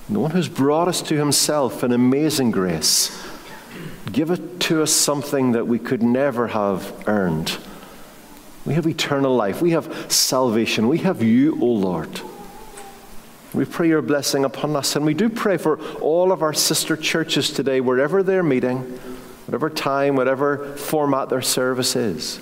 the 0.09 0.21
one 0.21 0.31
who's 0.31 0.49
brought 0.49 0.87
us 0.87 1.03
to 1.03 1.17
himself 1.17 1.83
in 1.83 1.93
amazing 1.93 2.53
grace. 2.53 3.25
Give 4.13 4.31
it 4.31 4.61
to 4.61 4.83
us 4.83 4.93
something 4.93 5.53
that 5.53 5.67
we 5.67 5.79
could 5.79 6.03
never 6.03 6.49
have 6.49 6.93
earned. 7.09 7.59
We 8.65 8.75
have 8.75 8.87
eternal 8.87 9.35
life. 9.35 9.61
We 9.61 9.73
have 9.73 10.11
salvation. 10.11 10.89
We 10.89 10.99
have 10.99 11.23
you, 11.23 11.61
O 11.61 11.67
Lord. 11.67 12.21
We 13.53 13.65
pray 13.65 13.89
your 13.89 14.03
blessing 14.03 14.45
upon 14.45 14.77
us, 14.77 14.95
and 14.95 15.05
we 15.05 15.15
do 15.15 15.29
pray 15.29 15.57
for 15.57 15.81
all 16.01 16.33
of 16.33 16.43
our 16.43 16.53
sister 16.53 16.97
churches 16.97 17.51
today, 17.51 17.81
wherever 17.81 18.23
they're 18.23 18.43
meeting 18.43 18.99
whatever 19.49 19.71
time, 19.71 20.15
whatever 20.15 20.77
format 20.77 21.31
their 21.31 21.41
service 21.41 21.97
is. 21.97 22.39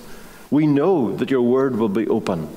We 0.50 0.66
know 0.66 1.14
that 1.14 1.30
your 1.30 1.42
word 1.42 1.76
will 1.76 1.88
be 1.88 2.08
open. 2.08 2.48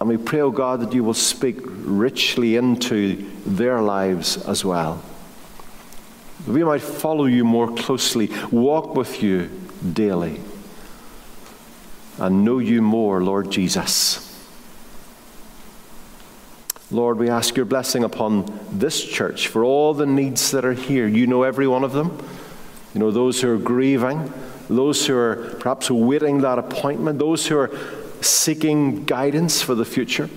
And 0.00 0.08
we 0.08 0.16
pray, 0.16 0.40
O 0.40 0.46
oh 0.46 0.50
God, 0.50 0.80
that 0.80 0.94
you 0.94 1.04
will 1.04 1.12
speak 1.12 1.58
richly 1.62 2.56
into 2.56 3.30
their 3.44 3.82
lives 3.82 4.42
as 4.46 4.64
well. 4.64 5.02
We 6.46 6.64
might 6.64 6.80
follow 6.80 7.26
you 7.26 7.44
more 7.44 7.74
closely, 7.74 8.30
walk 8.50 8.94
with 8.94 9.22
you 9.22 9.50
daily, 9.92 10.40
and 12.16 12.42
know 12.42 12.58
you 12.58 12.80
more, 12.80 13.22
Lord 13.22 13.50
Jesus. 13.50 14.22
Lord, 16.90 17.18
we 17.18 17.28
ask 17.28 17.54
your 17.54 17.66
blessing 17.66 18.02
upon 18.02 18.60
this 18.72 19.04
church 19.04 19.48
for 19.48 19.62
all 19.62 19.92
the 19.92 20.06
needs 20.06 20.52
that 20.52 20.64
are 20.64 20.72
here. 20.72 21.06
You 21.06 21.26
know 21.26 21.42
every 21.42 21.66
one 21.66 21.84
of 21.84 21.92
them. 21.92 22.18
You 22.96 23.00
know, 23.00 23.10
those 23.10 23.42
who 23.42 23.52
are 23.52 23.58
grieving, 23.58 24.32
those 24.70 25.06
who 25.06 25.14
are 25.14 25.54
perhaps 25.60 25.90
awaiting 25.90 26.40
that 26.40 26.58
appointment, 26.58 27.18
those 27.18 27.46
who 27.46 27.58
are 27.58 27.70
seeking 28.22 29.04
guidance 29.04 29.60
for 29.60 29.74
the 29.74 29.84
future, 29.84 30.30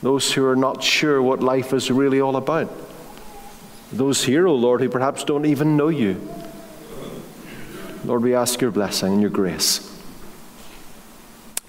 those 0.00 0.32
who 0.32 0.46
are 0.46 0.54
not 0.54 0.80
sure 0.80 1.20
what 1.20 1.42
life 1.42 1.72
is 1.72 1.90
really 1.90 2.20
all 2.20 2.36
about. 2.36 2.70
Those 3.92 4.22
here, 4.22 4.46
O 4.46 4.52
oh 4.52 4.54
Lord, 4.54 4.80
who 4.80 4.88
perhaps 4.88 5.24
don't 5.24 5.44
even 5.44 5.76
know 5.76 5.88
you. 5.88 6.20
Lord, 8.04 8.22
we 8.22 8.36
ask 8.36 8.60
your 8.60 8.70
blessing 8.70 9.14
and 9.14 9.20
your 9.20 9.32
grace. 9.32 9.92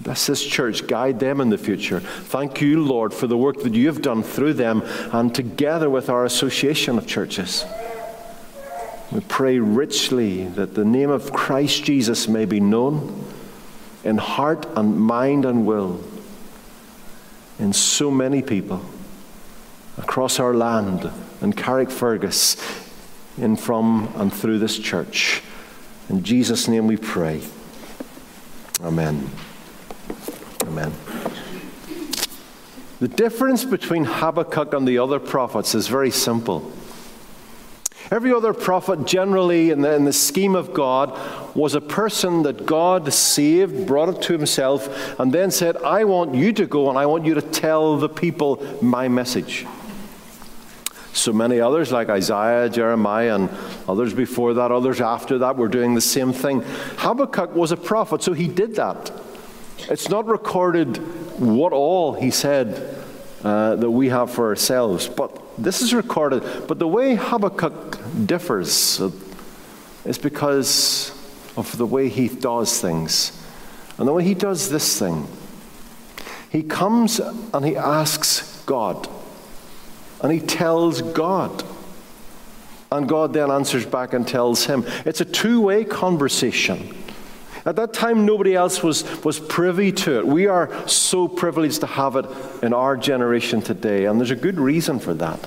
Bless 0.00 0.28
this 0.28 0.46
church, 0.46 0.86
guide 0.86 1.18
them 1.18 1.40
in 1.40 1.48
the 1.48 1.58
future. 1.58 1.98
Thank 1.98 2.60
you, 2.60 2.84
Lord, 2.84 3.12
for 3.12 3.26
the 3.26 3.36
work 3.36 3.64
that 3.64 3.74
you 3.74 3.88
have 3.88 4.00
done 4.00 4.22
through 4.22 4.54
them 4.54 4.84
and 5.12 5.34
together 5.34 5.90
with 5.90 6.08
our 6.08 6.24
association 6.24 6.98
of 6.98 7.08
churches. 7.08 7.64
We 9.12 9.20
pray 9.20 9.58
richly 9.58 10.44
that 10.44 10.74
the 10.74 10.84
name 10.84 11.10
of 11.10 11.32
Christ 11.32 11.82
Jesus 11.82 12.28
may 12.28 12.44
be 12.44 12.60
known 12.60 13.24
in 14.04 14.18
heart 14.18 14.66
and 14.76 15.00
mind 15.00 15.44
and 15.44 15.66
will 15.66 16.00
in 17.58 17.72
so 17.72 18.10
many 18.10 18.40
people 18.40 18.84
across 19.98 20.38
our 20.38 20.54
land 20.54 21.10
and 21.40 21.56
Carrickfergus, 21.56 22.56
in 23.36 23.56
from 23.56 24.12
and 24.16 24.32
through 24.32 24.58
this 24.58 24.78
church. 24.78 25.42
In 26.08 26.22
Jesus' 26.22 26.68
name 26.68 26.86
we 26.86 26.96
pray. 26.96 27.42
Amen. 28.82 29.30
Amen. 30.62 30.92
The 33.00 33.08
difference 33.08 33.64
between 33.64 34.04
Habakkuk 34.04 34.72
and 34.74 34.86
the 34.86 34.98
other 34.98 35.18
prophets 35.18 35.74
is 35.74 35.88
very 35.88 36.10
simple. 36.10 36.70
Every 38.10 38.32
other 38.32 38.52
prophet, 38.52 39.06
generally, 39.06 39.70
in 39.70 39.82
the, 39.82 39.94
in 39.94 40.04
the, 40.04 40.12
scheme 40.12 40.56
of 40.56 40.74
God, 40.74 41.16
was 41.54 41.76
a 41.76 41.80
person 41.80 42.42
that 42.42 42.66
God 42.66 43.12
saved, 43.12 43.86
brought 43.86 44.08
it 44.08 44.22
to 44.22 44.32
himself, 44.32 45.18
and 45.20 45.32
then 45.32 45.52
said, 45.52 45.76
I 45.76 46.02
want 46.02 46.34
you 46.34 46.52
to 46.54 46.66
go 46.66 46.88
and 46.88 46.98
I 46.98 47.06
want 47.06 47.24
you 47.24 47.34
to 47.34 47.42
tell 47.42 47.98
the 47.98 48.08
people 48.08 48.66
my 48.82 49.06
message. 49.06 49.64
So 51.12 51.32
many 51.32 51.60
others, 51.60 51.92
like 51.92 52.08
Isaiah, 52.08 52.68
Jeremiah, 52.68 53.36
and 53.36 53.50
others 53.88 54.12
before 54.12 54.54
that, 54.54 54.72
others 54.72 55.00
after 55.00 55.38
that, 55.38 55.56
were 55.56 55.68
doing 55.68 55.94
the 55.94 56.00
same 56.00 56.32
thing. 56.32 56.62
Habakkuk 56.96 57.54
was 57.54 57.70
a 57.70 57.76
prophet, 57.76 58.22
so 58.22 58.32
he 58.32 58.48
did 58.48 58.74
that. 58.74 59.12
It's 59.88 60.08
not 60.08 60.26
recorded 60.26 60.96
what 61.38 61.72
all 61.72 62.14
he 62.14 62.32
said 62.32 63.02
uh, 63.44 63.76
that 63.76 63.90
we 63.90 64.08
have 64.08 64.30
for 64.30 64.48
ourselves, 64.48 65.08
but 65.08 65.40
this 65.58 65.82
is 65.82 65.94
recorded. 65.94 66.42
But 66.68 66.78
the 66.78 66.88
way 66.88 67.14
Habakkuk 67.14 67.99
differs 68.26 69.00
is 70.04 70.18
because 70.18 71.12
of 71.56 71.76
the 71.76 71.86
way 71.86 72.08
he 72.08 72.28
does 72.28 72.80
things. 72.80 73.36
And 73.98 74.08
the 74.08 74.12
way 74.12 74.24
he 74.24 74.34
does 74.34 74.70
this 74.70 74.98
thing, 74.98 75.26
he 76.48 76.62
comes 76.62 77.20
and 77.20 77.64
he 77.64 77.76
asks 77.76 78.62
God, 78.64 79.08
and 80.22 80.32
he 80.32 80.40
tells 80.40 81.02
God. 81.02 81.64
And 82.92 83.08
God 83.08 83.32
then 83.32 83.50
answers 83.50 83.86
back 83.86 84.14
and 84.14 84.26
tells 84.26 84.64
him. 84.64 84.84
It's 85.04 85.20
a 85.20 85.24
two 85.24 85.60
way 85.60 85.84
conversation. 85.84 86.96
At 87.64 87.76
that 87.76 87.92
time, 87.92 88.24
nobody 88.24 88.54
else 88.54 88.82
was, 88.82 89.04
was 89.22 89.38
privy 89.38 89.92
to 89.92 90.18
it. 90.18 90.26
We 90.26 90.46
are 90.46 90.88
so 90.88 91.28
privileged 91.28 91.80
to 91.80 91.86
have 91.86 92.16
it 92.16 92.24
in 92.62 92.72
our 92.72 92.96
generation 92.96 93.60
today, 93.60 94.06
and 94.06 94.18
there's 94.18 94.30
a 94.30 94.36
good 94.36 94.58
reason 94.58 94.98
for 94.98 95.12
that. 95.14 95.46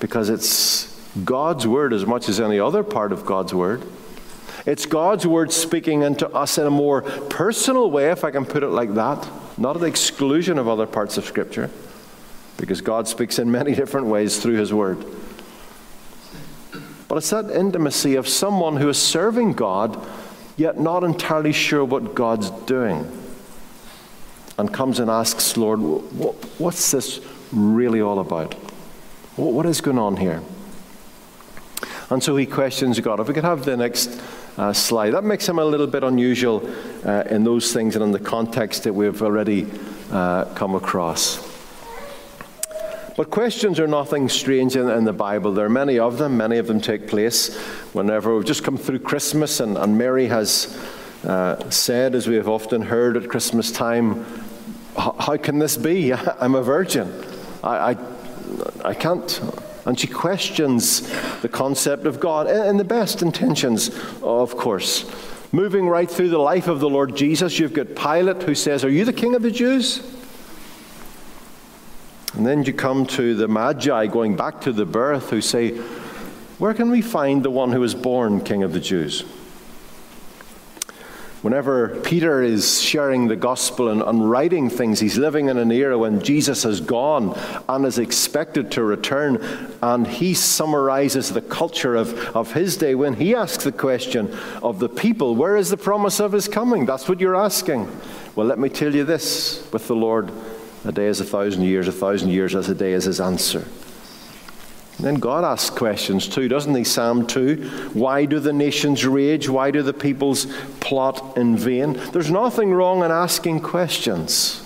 Because 0.00 0.30
it's 0.30 0.95
God's 1.24 1.66
word 1.66 1.92
as 1.92 2.04
much 2.04 2.28
as 2.28 2.40
any 2.40 2.60
other 2.60 2.82
part 2.82 3.12
of 3.12 3.24
God's 3.24 3.54
word. 3.54 3.82
It's 4.66 4.84
God's 4.84 5.26
word 5.26 5.52
speaking 5.52 6.02
into 6.02 6.28
us 6.30 6.58
in 6.58 6.66
a 6.66 6.70
more 6.70 7.02
personal 7.02 7.90
way, 7.90 8.10
if 8.10 8.24
I 8.24 8.30
can 8.30 8.44
put 8.44 8.62
it 8.62 8.68
like 8.68 8.94
that, 8.94 9.28
not 9.56 9.76
at 9.76 9.80
the 9.80 9.86
exclusion 9.86 10.58
of 10.58 10.66
other 10.66 10.86
parts 10.86 11.16
of 11.16 11.24
Scripture, 11.24 11.70
because 12.56 12.80
God 12.80 13.06
speaks 13.06 13.38
in 13.38 13.50
many 13.50 13.74
different 13.74 14.08
ways 14.08 14.38
through 14.38 14.56
His 14.56 14.74
word. 14.74 15.04
But 17.08 17.18
it's 17.18 17.30
that 17.30 17.50
intimacy 17.50 18.16
of 18.16 18.26
someone 18.26 18.76
who 18.76 18.88
is 18.88 18.98
serving 18.98 19.52
God 19.52 20.04
yet 20.56 20.80
not 20.80 21.04
entirely 21.04 21.52
sure 21.52 21.84
what 21.84 22.14
God's 22.14 22.50
doing, 22.50 23.06
and 24.58 24.72
comes 24.72 24.98
and 24.98 25.10
asks, 25.10 25.56
Lord, 25.56 25.78
what's 26.58 26.90
this 26.90 27.20
really 27.52 28.00
all 28.00 28.18
about? 28.18 28.54
What 29.36 29.66
is 29.66 29.80
going 29.80 29.98
on 29.98 30.16
here? 30.16 30.42
And 32.10 32.22
so 32.22 32.36
he 32.36 32.46
questions 32.46 33.00
God. 33.00 33.18
If 33.20 33.28
we 33.28 33.34
could 33.34 33.44
have 33.44 33.64
the 33.64 33.76
next 33.76 34.20
uh, 34.56 34.72
slide, 34.72 35.10
that 35.10 35.24
makes 35.24 35.48
him 35.48 35.58
a 35.58 35.64
little 35.64 35.86
bit 35.86 36.04
unusual 36.04 36.68
uh, 37.04 37.24
in 37.28 37.42
those 37.42 37.72
things 37.72 37.96
and 37.96 38.04
in 38.04 38.12
the 38.12 38.20
context 38.20 38.84
that 38.84 38.92
we've 38.92 39.22
already 39.22 39.66
uh, 40.12 40.44
come 40.54 40.74
across. 40.74 41.44
But 43.16 43.30
questions 43.30 43.80
are 43.80 43.86
nothing 43.88 44.28
strange 44.28 44.76
in, 44.76 44.88
in, 44.90 45.04
the 45.04 45.12
Bible. 45.12 45.52
There 45.52 45.66
are 45.66 45.70
many 45.70 45.98
of 45.98 46.18
them. 46.18 46.36
Many 46.36 46.58
of 46.58 46.66
them 46.66 46.80
take 46.80 47.08
place 47.08 47.56
whenever 47.94 48.36
we've 48.36 48.44
just 48.44 48.62
come 48.62 48.76
through 48.76 48.98
Christmas, 49.00 49.58
and, 49.58 49.78
and 49.78 49.96
Mary 49.96 50.26
has 50.26 50.78
uh, 51.24 51.70
said, 51.70 52.14
as 52.14 52.28
we 52.28 52.36
have 52.36 52.48
often 52.48 52.82
heard 52.82 53.16
at 53.16 53.28
Christmas 53.28 53.72
time, 53.72 54.24
How 54.96 55.36
can 55.38 55.58
this 55.58 55.76
be? 55.76 56.12
I'm 56.40 56.54
a 56.54 56.62
virgin. 56.62 57.12
I, 57.64 57.92
I, 57.92 57.96
I 58.84 58.94
can't. 58.94 59.40
And 59.86 59.98
she 59.98 60.08
questions 60.08 61.08
the 61.42 61.48
concept 61.48 62.06
of 62.06 62.18
God 62.18 62.48
in 62.50 62.76
the 62.76 62.84
best 62.84 63.22
intentions, 63.22 63.90
of 64.20 64.56
course. 64.56 65.10
Moving 65.52 65.88
right 65.88 66.10
through 66.10 66.30
the 66.30 66.38
life 66.38 66.66
of 66.66 66.80
the 66.80 66.90
Lord 66.90 67.16
Jesus, 67.16 67.58
you've 67.58 67.72
got 67.72 67.94
Pilate 67.94 68.42
who 68.42 68.54
says, 68.54 68.84
Are 68.84 68.90
you 68.90 69.04
the 69.04 69.12
king 69.12 69.36
of 69.36 69.42
the 69.42 69.50
Jews? 69.50 70.02
And 72.34 72.44
then 72.44 72.64
you 72.64 72.72
come 72.72 73.06
to 73.06 73.34
the 73.34 73.48
Magi 73.48 74.06
going 74.08 74.36
back 74.36 74.60
to 74.62 74.72
the 74.72 74.84
birth 74.84 75.30
who 75.30 75.40
say, 75.40 75.70
Where 76.58 76.74
can 76.74 76.90
we 76.90 77.00
find 77.00 77.42
the 77.42 77.50
one 77.50 77.72
who 77.72 77.80
was 77.80 77.94
born 77.94 78.42
King 78.42 78.64
of 78.64 78.72
the 78.72 78.80
Jews? 78.80 79.24
Whenever 81.46 81.90
Peter 82.00 82.42
is 82.42 82.82
sharing 82.82 83.28
the 83.28 83.36
gospel 83.36 83.88
and, 83.90 84.02
and, 84.02 84.28
writing 84.28 84.68
things, 84.68 84.98
he's 84.98 85.16
living 85.16 85.48
in 85.48 85.58
an 85.58 85.70
era 85.70 85.96
when 85.96 86.20
Jesus 86.20 86.64
has 86.64 86.80
gone 86.80 87.38
and 87.68 87.86
is 87.86 88.00
expected 88.00 88.72
to 88.72 88.82
return. 88.82 89.36
And 89.80 90.08
he 90.08 90.34
summarizes 90.34 91.30
the 91.30 91.40
culture 91.40 91.94
of, 91.94 92.18
of 92.34 92.54
his 92.54 92.76
day 92.76 92.96
when 92.96 93.14
he 93.14 93.32
asks 93.32 93.62
the 93.62 93.70
question 93.70 94.36
of 94.60 94.80
the 94.80 94.88
people, 94.88 95.36
Where 95.36 95.56
is 95.56 95.70
the 95.70 95.76
promise 95.76 96.18
of 96.18 96.32
his 96.32 96.48
coming? 96.48 96.84
That's 96.84 97.08
what 97.08 97.20
you're 97.20 97.36
asking. 97.36 97.96
Well, 98.34 98.48
let 98.48 98.58
me 98.58 98.68
tell 98.68 98.92
you 98.92 99.04
this 99.04 99.70
with 99.72 99.86
the 99.86 99.94
Lord 99.94 100.32
a 100.84 100.90
day 100.90 101.06
is 101.06 101.20
a 101.20 101.24
thousand 101.24 101.62
years, 101.62 101.86
a 101.86 101.92
thousand 101.92 102.30
years 102.30 102.56
as 102.56 102.68
a 102.68 102.74
day 102.74 102.92
is 102.92 103.04
his 103.04 103.20
answer. 103.20 103.64
And 104.98 105.06
then 105.06 105.14
God 105.16 105.44
asks 105.44 105.76
questions 105.76 106.26
too, 106.26 106.48
doesn't 106.48 106.74
he? 106.74 106.84
Psalm 106.84 107.26
2 107.26 107.90
Why 107.92 108.24
do 108.24 108.40
the 108.40 108.52
nations 108.52 109.04
rage? 109.04 109.48
Why 109.48 109.70
do 109.70 109.82
the 109.82 109.92
peoples 109.92 110.46
plot 110.80 111.36
in 111.36 111.56
vain? 111.56 112.00
There's 112.12 112.30
nothing 112.30 112.72
wrong 112.72 113.04
in 113.04 113.10
asking 113.10 113.60
questions, 113.60 114.62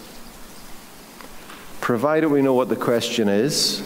provided 1.81 2.29
we 2.29 2.43
know 2.43 2.55
what 2.55 2.69
the 2.69 2.77
question 2.77 3.29
is, 3.29 3.83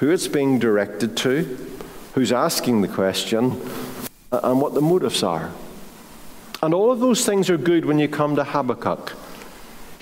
who 0.00 0.10
it's 0.10 0.26
being 0.26 0.58
directed 0.58 1.16
to, 1.18 1.70
who's 2.14 2.32
asking 2.32 2.80
the 2.80 2.88
question, 2.88 3.60
and 4.32 4.60
what 4.60 4.74
the 4.74 4.80
motives 4.80 5.22
are. 5.22 5.52
And 6.60 6.74
all 6.74 6.90
of 6.90 6.98
those 6.98 7.24
things 7.24 7.50
are 7.50 7.58
good 7.58 7.84
when 7.84 7.98
you 7.98 8.08
come 8.08 8.34
to 8.36 8.44
Habakkuk. 8.44 9.16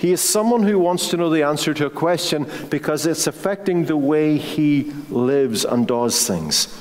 He 0.01 0.11
is 0.11 0.19
someone 0.19 0.63
who 0.63 0.79
wants 0.79 1.09
to 1.09 1.17
know 1.17 1.29
the 1.29 1.43
answer 1.43 1.75
to 1.75 1.85
a 1.85 1.91
question 1.91 2.49
because 2.71 3.05
it's 3.05 3.27
affecting 3.27 3.85
the 3.85 3.95
way 3.95 4.39
he 4.39 4.91
lives 5.11 5.63
and 5.63 5.87
does 5.87 6.27
things. 6.27 6.75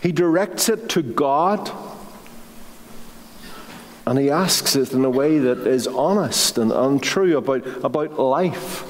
He 0.00 0.12
directs 0.12 0.68
it 0.68 0.88
to 0.90 1.02
God 1.02 1.68
and 4.06 4.20
he 4.20 4.30
asks 4.30 4.76
it 4.76 4.92
in 4.92 5.04
a 5.04 5.10
way 5.10 5.40
that 5.40 5.66
is 5.66 5.88
honest 5.88 6.58
and 6.58 6.70
untrue 6.70 7.36
about, 7.36 7.66
about 7.84 8.20
life. 8.20 8.84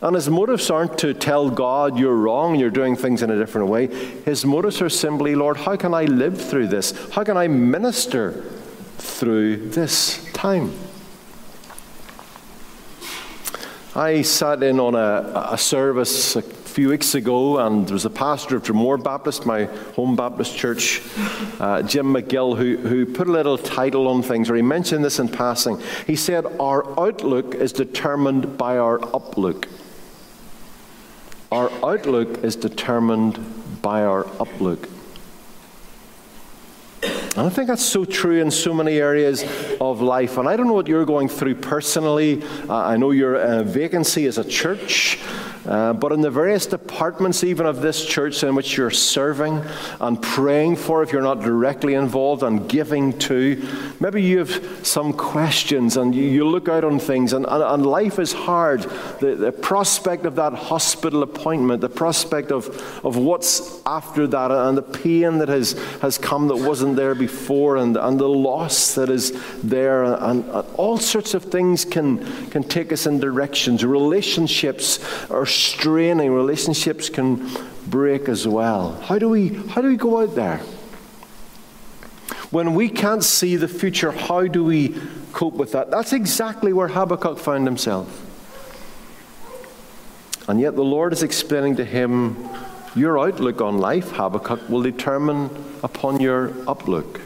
And 0.00 0.14
his 0.14 0.30
motives 0.30 0.70
aren't 0.70 0.96
to 1.00 1.12
tell 1.12 1.50
God 1.50 1.98
you're 1.98 2.16
wrong, 2.16 2.54
you're 2.54 2.70
doing 2.70 2.96
things 2.96 3.22
in 3.22 3.30
a 3.30 3.38
different 3.38 3.68
way. 3.68 3.88
His 4.24 4.46
motives 4.46 4.80
are 4.80 4.88
simply, 4.88 5.34
Lord, 5.34 5.58
how 5.58 5.76
can 5.76 5.92
I 5.92 6.04
live 6.04 6.40
through 6.40 6.68
this? 6.68 7.10
How 7.10 7.24
can 7.24 7.36
I 7.36 7.46
minister 7.46 8.42
through 8.96 9.68
this 9.68 10.26
time? 10.32 10.72
I 13.94 14.22
sat 14.22 14.62
in 14.62 14.80
on 14.80 14.94
a, 14.94 15.50
a 15.52 15.58
service 15.58 16.34
a 16.34 16.40
few 16.40 16.88
weeks 16.88 17.14
ago, 17.14 17.58
and 17.58 17.86
there 17.86 17.92
was 17.92 18.06
a 18.06 18.10
pastor 18.10 18.56
of 18.56 18.62
Dromore 18.62 18.96
Baptist, 18.96 19.44
my 19.44 19.64
home 19.94 20.16
Baptist 20.16 20.56
church, 20.56 21.02
uh, 21.60 21.82
Jim 21.82 22.06
McGill, 22.06 22.56
who, 22.56 22.78
who 22.78 23.04
put 23.04 23.28
a 23.28 23.30
little 23.30 23.58
title 23.58 24.08
on 24.08 24.22
things, 24.22 24.48
or 24.48 24.54
he 24.54 24.62
mentioned 24.62 25.04
this 25.04 25.18
in 25.18 25.28
passing. 25.28 25.78
He 26.06 26.16
said, 26.16 26.46
Our 26.58 26.98
outlook 26.98 27.54
is 27.54 27.70
determined 27.70 28.56
by 28.56 28.78
our 28.78 28.98
uplook. 28.98 29.68
Our 31.50 31.70
outlook 31.84 32.42
is 32.42 32.56
determined 32.56 33.82
by 33.82 34.04
our 34.04 34.24
uplook. 34.24 34.88
And 37.34 37.46
I 37.46 37.48
think 37.48 37.68
that's 37.68 37.84
so 37.84 38.04
true 38.04 38.42
in 38.42 38.50
so 38.50 38.74
many 38.74 38.98
areas 38.98 39.42
of 39.80 40.02
life. 40.02 40.36
And 40.36 40.46
I 40.46 40.54
don't 40.54 40.66
know 40.66 40.74
what 40.74 40.86
you're 40.86 41.06
going 41.06 41.28
through 41.28 41.54
personally. 41.54 42.42
Uh, 42.68 42.76
I 42.76 42.98
know 42.98 43.10
your 43.10 43.36
uh, 43.36 43.62
vacancy 43.62 44.26
as 44.26 44.36
a 44.36 44.44
church. 44.44 45.18
Uh, 45.66 45.92
but 45.92 46.10
in 46.10 46.20
the 46.20 46.30
various 46.30 46.66
departments, 46.66 47.44
even 47.44 47.66
of 47.66 47.80
this 47.80 48.04
church 48.04 48.42
in 48.42 48.54
which 48.54 48.76
you're 48.76 48.90
serving 48.90 49.62
and 50.00 50.20
praying 50.20 50.74
for, 50.74 51.02
if 51.02 51.12
you're 51.12 51.22
not 51.22 51.40
directly 51.40 51.94
involved, 51.94 52.42
and 52.42 52.68
giving 52.68 53.16
to, 53.18 53.62
maybe 54.00 54.20
you 54.22 54.38
have 54.38 54.86
some 54.86 55.12
questions 55.12 55.96
and 55.96 56.14
you, 56.14 56.24
you 56.24 56.48
look 56.48 56.68
out 56.68 56.82
on 56.84 56.98
things, 56.98 57.32
and, 57.32 57.46
and, 57.46 57.62
and 57.62 57.86
life 57.86 58.18
is 58.18 58.32
hard. 58.32 58.82
The, 59.20 59.36
the, 59.36 59.52
prospect 59.52 60.26
of 60.26 60.34
that 60.36 60.52
hospital 60.52 61.22
appointment, 61.22 61.80
the 61.80 61.88
prospect 61.88 62.50
of, 62.50 62.66
of 63.04 63.16
what's 63.16 63.80
after 63.86 64.26
that, 64.26 64.50
and 64.50 64.76
the 64.76 64.82
pain 64.82 65.38
that 65.38 65.48
has, 65.48 65.72
has 66.00 66.18
come 66.18 66.48
that 66.48 66.56
wasn't 66.56 66.96
there 66.96 67.14
before, 67.14 67.76
and, 67.76 67.96
and 67.96 68.18
the 68.18 68.28
loss 68.28 68.94
that 68.96 69.08
is 69.08 69.32
there, 69.62 70.02
and, 70.02 70.44
and 70.44 70.66
all 70.74 70.98
sorts 70.98 71.34
of 71.34 71.44
things 71.44 71.84
can, 71.84 72.24
can 72.50 72.64
take 72.64 72.92
us 72.92 73.06
in 73.06 73.20
directions. 73.20 73.84
Relationships 73.84 74.98
are 75.30 75.46
straining, 75.54 76.32
relationships 76.32 77.08
can 77.08 77.50
break 77.86 78.28
as 78.28 78.46
well. 78.46 79.00
How 79.02 79.18
do 79.18 79.28
we, 79.28 79.48
how 79.48 79.80
do 79.80 79.88
we 79.88 79.96
go 79.96 80.22
out 80.22 80.34
there? 80.34 80.58
When 82.50 82.74
we 82.74 82.88
can't 82.88 83.24
see 83.24 83.56
the 83.56 83.68
future, 83.68 84.12
how 84.12 84.46
do 84.46 84.64
we 84.64 84.94
cope 85.32 85.54
with 85.54 85.72
that? 85.72 85.90
That's 85.90 86.12
exactly 86.12 86.72
where 86.72 86.88
Habakkuk 86.88 87.38
found 87.38 87.66
himself. 87.66 88.28
And 90.48 90.60
yet 90.60 90.74
the 90.74 90.84
Lord 90.84 91.12
is 91.12 91.22
explaining 91.22 91.76
to 91.76 91.84
him, 91.84 92.48
Your 92.94 93.18
outlook 93.18 93.60
on 93.60 93.78
life, 93.78 94.10
Habakkuk, 94.12 94.68
will 94.68 94.82
determine 94.82 95.48
upon 95.82 96.20
your 96.20 96.48
uplook. 96.66 97.20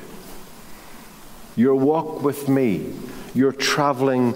Your 1.56 1.74
walk 1.74 2.22
with 2.22 2.48
me, 2.48 2.92
your 3.34 3.50
traveling 3.50 4.34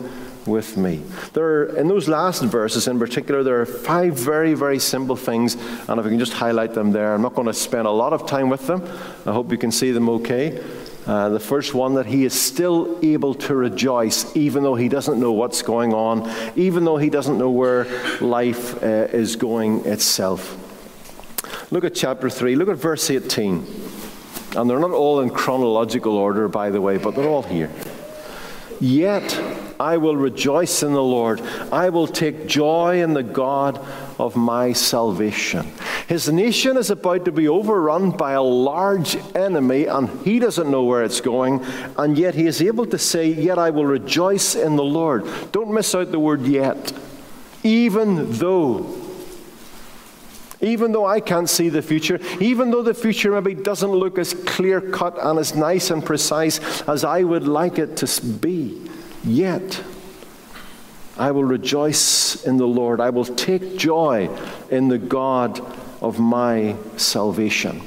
with 0.51 0.77
me. 0.77 1.03
There 1.33 1.45
are, 1.45 1.77
in 1.77 1.89
those 1.89 2.09
last 2.09 2.43
verses 2.43 2.89
in 2.89 2.99
particular, 2.99 3.43
there 3.43 3.61
are 3.61 3.67
five 3.67 4.15
very, 4.15 4.53
very 4.55 4.79
simple 4.79 5.17
things, 5.17 5.55
and 5.89 5.99
if 5.99 6.05
we 6.05 6.11
can 6.11 6.19
just 6.19 6.35
highlight 6.35 6.75
them 6.75 6.93
there, 6.93 7.15
I'm 7.15 7.23
not 7.23 7.35
going 7.35 7.47
to 7.47 7.55
spend 7.55 7.87
a 7.87 7.91
lot 7.91 8.13
of 8.13 8.27
time 8.27 8.51
with 8.51 8.67
them. 8.67 8.83
I 9.25 9.33
hope 9.33 9.51
you 9.51 9.59
can 9.59 9.73
see 9.73 9.93
them 9.93 10.09
okay. 10.11 10.63
Uh, 11.07 11.31
the 11.31 11.41
first 11.41 11.73
one 11.73 11.95
that 11.95 12.07
he 12.07 12.25
is 12.25 12.35
still 12.35 12.99
able 13.03 13.35
to 13.35 13.55
rejoice 13.55 14.37
even 14.37 14.63
though 14.63 14.75
he 14.75 14.89
doesn't 14.89 15.19
know 15.19 15.33
what's 15.33 15.63
going 15.63 15.95
on, 15.95 16.31
even 16.57 16.85
though 16.85 16.99
he 16.99 17.09
doesn't 17.09 17.39
know 17.39 17.51
where 17.51 17.87
life 18.21 18.83
uh, 18.83 19.09
is 19.13 19.35
going 19.35 19.85
itself. 19.87 20.57
Look 21.73 21.85
at 21.85 21.95
chapter 21.95 22.29
3, 22.29 22.55
look 22.57 22.69
at 22.69 22.77
verse 22.77 23.11
18. 23.11 23.67
And 24.57 24.69
they're 24.69 24.81
not 24.81 24.91
all 24.91 25.21
in 25.21 25.31
chronological 25.31 26.17
order, 26.17 26.49
by 26.49 26.71
the 26.71 26.81
way, 26.81 26.99
but 26.99 27.15
they're 27.15 27.29
all 27.29 27.45
here. 27.45 27.71
Yet 28.81 29.31
I 29.81 29.97
will 29.97 30.15
rejoice 30.15 30.83
in 30.83 30.93
the 30.93 31.03
Lord. 31.03 31.41
I 31.73 31.89
will 31.89 32.07
take 32.07 32.47
joy 32.47 33.03
in 33.03 33.15
the 33.15 33.23
God 33.23 33.79
of 34.19 34.37
my 34.37 34.75
salvation. 34.75 35.73
His 36.07 36.29
nation 36.29 36.77
is 36.77 36.91
about 36.91 37.25
to 37.25 37.33
be 37.33 37.49
overrun 37.49 38.11
by 38.11 38.33
a 38.33 38.43
large 38.43 39.17
enemy, 39.35 39.87
and 39.87 40.11
he 40.23 40.39
doesn't 40.39 40.71
know 40.71 40.85
where 40.85 41.03
it's 41.03 41.23
going, 41.23 41.65
and 41.97 42.19
yet 42.19 42.35
he 42.35 42.47
is 42.47 42.61
able 42.61 42.85
to 42.87 42.99
say, 42.99 43.29
Yet 43.29 43.59
I 43.59 43.71
will 43.71 43.87
rejoice 43.87 44.55
in 44.55 44.77
the 44.77 44.85
Lord. 44.85 45.25
Don't 45.51 45.73
miss 45.73 45.95
out 45.95 46.13
the 46.13 46.19
word 46.19 46.43
yet. 46.43 46.93
Even 47.63 48.33
though 48.33 48.97
even 50.63 50.93
though 50.93 51.07
I 51.07 51.21
can't 51.21 51.49
see 51.49 51.71
the 51.71 51.81
future, 51.81 52.21
even 52.39 52.71
though 52.71 52.83
the 52.83 52.93
future 52.93 53.33
maybe 53.33 53.55
doesn't 53.55 53.91
look 53.91 54.19
as 54.19 54.35
clear 54.35 54.83
cut 54.83 55.17
and 55.19 55.39
as 55.39 55.55
nice 55.55 55.91
and 55.91 56.05
precise 56.05 56.83
as 56.83 57.03
I 57.03 57.23
would 57.23 57.49
like 57.49 57.79
it 57.79 57.97
to 57.97 58.23
be, 58.27 58.90
yet 59.25 59.83
I 61.17 61.33
will 61.33 61.45
rejoice 61.45 62.45
in 62.45 62.57
the 62.57 62.67
Lord. 62.67 63.01
I 63.01 63.11
will 63.11 63.25
take 63.25 63.77
joy 63.77 64.31
in 64.71 64.89
the 64.89 64.99
God 64.99 65.61
of 66.01 66.19
my 66.19 66.77
salvation. 66.97 67.83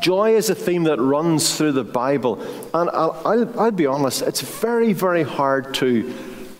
Joy 0.00 0.34
is 0.34 0.50
a 0.50 0.54
theme 0.54 0.84
that 0.84 1.00
runs 1.00 1.56
through 1.56 1.72
the 1.72 1.84
Bible. 1.84 2.42
And 2.74 2.90
I'll, 2.90 3.22
I'll, 3.24 3.60
I'll 3.60 3.70
be 3.70 3.86
honest, 3.86 4.22
it's 4.22 4.40
very, 4.40 4.92
very 4.92 5.22
hard 5.22 5.72
to 5.74 6.12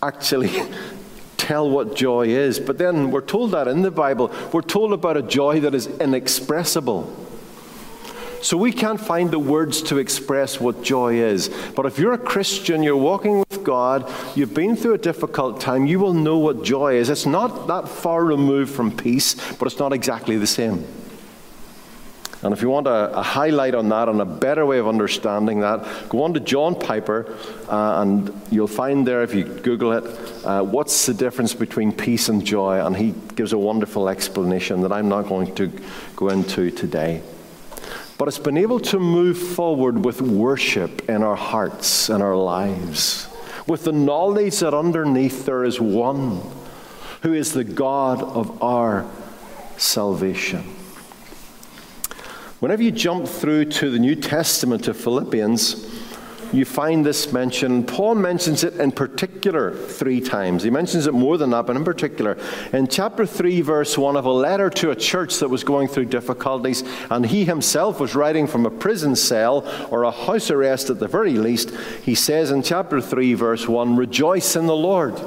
actually 0.03 0.51
tell 1.37 1.69
what 1.69 1.95
joy 1.97 2.29
is. 2.29 2.59
But 2.61 2.79
then 2.79 3.11
we're 3.11 3.21
told 3.21 3.51
that 3.51 3.69
in 3.69 3.83
the 3.83 3.90
Bible. 3.90 4.33
We're 4.53 4.62
told 4.62 4.92
about 4.92 5.16
a 5.16 5.23
joy 5.23 5.61
that 5.61 5.75
is 5.75 5.87
inexpressible. 5.87 7.12
So 8.40 8.57
we 8.57 8.72
can't 8.72 9.01
find 9.01 9.31
the 9.31 9.38
words 9.38 9.83
to 9.83 9.98
express 9.98 10.61
what 10.61 10.83
joy 10.83 11.14
is. 11.14 11.48
But 11.74 11.87
if 11.87 11.98
you're 11.98 12.12
a 12.12 12.18
Christian, 12.18 12.83
you're 12.83 12.96
walking 12.96 13.40
with 13.40 13.64
God, 13.64 14.11
you've 14.37 14.55
been 14.55 14.77
through 14.77 14.94
a 14.94 14.98
difficult 14.98 15.61
time, 15.61 15.87
you 15.87 15.98
will 15.98 16.14
know 16.14 16.38
what 16.38 16.62
joy 16.62 16.94
is. 16.94 17.11
It's 17.11 17.27
not 17.27 17.66
that 17.66 17.88
far 17.88 18.24
removed 18.24 18.74
from 18.74 18.96
peace, 18.96 19.35
but 19.55 19.66
it's 19.66 19.79
not 19.79 19.92
exactly 19.92 20.37
the 20.37 20.46
same. 20.46 20.87
And 22.42 22.55
if 22.55 22.62
you 22.62 22.68
want 22.70 22.87
a, 22.87 23.18
a, 23.18 23.22
highlight 23.22 23.74
on 23.74 23.88
that 23.88 24.09
and 24.09 24.20
a 24.20 24.24
better 24.24 24.64
way 24.64 24.79
of 24.79 24.87
understanding 24.87 25.59
that, 25.61 26.09
go 26.09 26.22
on 26.22 26.35
to 26.35 26.40
John 26.40 26.77
Piper, 26.77 27.37
uh, 27.68 28.03
and 28.03 28.33
you'll 28.51 28.68
find 28.68 29.05
there, 29.05 29.24
if 29.24 29.35
you 29.35 29.42
Google 29.42 29.92
it, 29.92 30.05
uh, 30.44 30.62
what's 30.62 31.07
the 31.07 31.14
difference 31.14 31.53
between 31.53 31.90
peace 31.90 32.29
and 32.29 32.46
joy. 32.46 32.85
And 32.85 32.96
he 32.96 33.12
gives 33.35 33.53
a 33.53 33.59
wonderful 33.59 34.09
explanation 34.09 34.83
that 34.83 34.92
I'm 34.92 35.09
not 35.09 35.27
going 35.27 35.53
to 35.57 35.72
go 36.14 36.29
into 36.29 36.70
today. 36.70 37.22
But 38.18 38.26
it's 38.26 38.38
been 38.38 38.59
able 38.59 38.81
to 38.81 38.98
move 38.98 39.38
forward 39.38 40.04
with 40.04 40.20
worship 40.20 41.09
in 41.09 41.22
our 41.22 41.37
hearts 41.37 42.11
and 42.11 42.22
our 42.22 42.37
lives, 42.37 43.28
with 43.66 43.85
the 43.85 43.92
knowledge 43.92 44.59
that 44.59 44.74
underneath 44.74 45.46
there 45.46 45.64
is 45.64 45.81
one 45.81 46.42
who 47.22 47.33
is 47.33 47.52
the 47.52 47.64
God 47.64 48.22
of 48.22 48.61
our 48.62 49.07
salvation. 49.76 50.64
Whenever 52.61 52.83
you 52.83 52.90
jump 52.90 53.28
through 53.28 53.66
to 53.66 53.88
the 53.88 54.00
New 54.00 54.16
Testament 54.16 54.88
of 54.88 54.96
Philippians, 54.96 55.88
you 56.53 56.65
find 56.65 57.05
this 57.05 57.33
mentioned. 57.33 57.89
Paul 57.89 58.15
mentions 58.15 58.65
it 58.65 58.75
in 58.75 58.93
particular 58.93 59.75
three 59.75 60.21
times. 60.21 60.63
He 60.63 60.71
mentions 60.71 61.07
it 61.07 61.15
more 61.15 61.37
than 61.37 61.51
that, 61.51 61.67
but 61.67 61.77
in 61.77 61.85
particular. 61.85 62.39
In 62.73 62.87
chapter 62.87 63.27
3, 63.27 63.61
verse 63.61 63.99
1 63.99 64.17
of 64.17 64.25
a 64.25 64.33
letter 64.33 64.71
to 64.71 64.91
a 64.91 64.97
church 64.97 65.39
that 65.39 65.49
was 65.49 65.65
going 65.65 65.89
through 65.89 66.07
difficulties, 66.07 66.83
and 67.11 67.27
he 67.27 67.45
himself 67.45 68.01
was 68.01 68.15
writing 68.15 68.47
from 68.47 68.67
a 68.67 68.71
prison 68.71 69.17
cell 69.17 69.67
or 69.91 70.05
a 70.05 70.11
house 70.11 70.51
arrest 70.51 70.91
at 70.91 70.99
the 70.99 71.09
very 71.09 71.35
least, 71.35 71.71
he 72.03 72.15
says 72.15 72.51
in 72.51 72.63
chapter 72.63 73.01
3, 73.01 73.35
verse 73.35 73.69
1 73.69 73.97
Rejoice 73.97 74.57
in 74.57 74.67
the 74.67 74.77
Lord. 74.77 75.21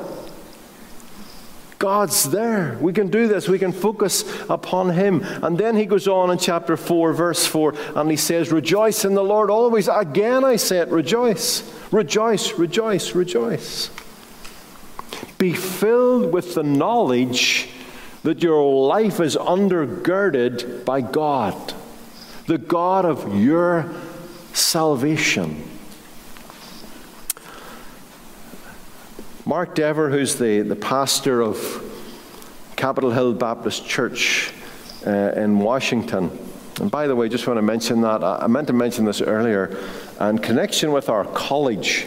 God's 1.82 2.30
there. 2.30 2.78
We 2.80 2.94
can 2.94 3.08
do 3.08 3.28
this. 3.28 3.50
We 3.50 3.58
can 3.58 3.72
focus 3.72 4.24
upon 4.52 4.91
Him. 4.91 5.24
And 5.41 5.58
then 5.58 5.76
he 5.76 5.88
goes 5.88 6.08
on 6.08 6.30
in 6.30 6.38
chapter 6.38 6.78
4, 6.78 7.12
verse 7.12 7.48
4, 7.48 7.74
and 7.96 8.12
he 8.12 8.17
says, 8.17 8.52
Rejoice 8.52 9.04
in 9.04 9.15
the 9.15 9.24
Lord 9.24 9.50
always. 9.50 9.88
Again, 9.88 10.46
I 10.46 10.58
say 10.58 10.78
it, 10.78 10.89
rejoice. 10.89 11.63
Rejoice, 11.91 12.54
rejoice, 12.54 13.15
rejoice. 13.15 13.89
Be 15.39 15.54
filled 15.54 16.32
with 16.32 16.54
the 16.54 16.62
knowledge 16.62 17.70
that 18.22 18.44
your 18.44 18.88
life 18.88 19.20
is 19.20 19.36
undergirded 19.36 20.86
by 20.86 21.02
God, 21.02 21.74
the 22.46 22.60
God 22.60 23.06
of 23.06 23.36
your 23.36 23.91
salvation. 24.54 25.67
Mark 29.45 29.73
Dever, 29.73 30.10
who's 30.12 30.36
the, 30.36 30.62
the 30.62 30.75
pastor 30.75 31.41
of 31.41 31.58
Capitol 32.75 33.10
Hill 33.10 33.34
Baptist 33.34 33.88
Church 33.88 34.54
uh, 35.06 35.10
in 35.10 35.58
Washington, 35.58 36.30
and 36.80 36.91
by 36.91 37.08
the 37.08 37.15
way, 37.15 37.27
just 37.27 37.47
want 37.47 37.58
to 37.58 37.63
mention 37.63 38.01
that. 38.01 38.23
I 38.23 38.45
meant 38.45 38.67
to 38.67 38.73
mention 38.73 39.04
this 39.04 39.19
earlier. 39.19 39.75
In 40.19 40.38
connection 40.38 40.91
with 40.91 41.10
our 41.10 41.25
college, 41.25 42.06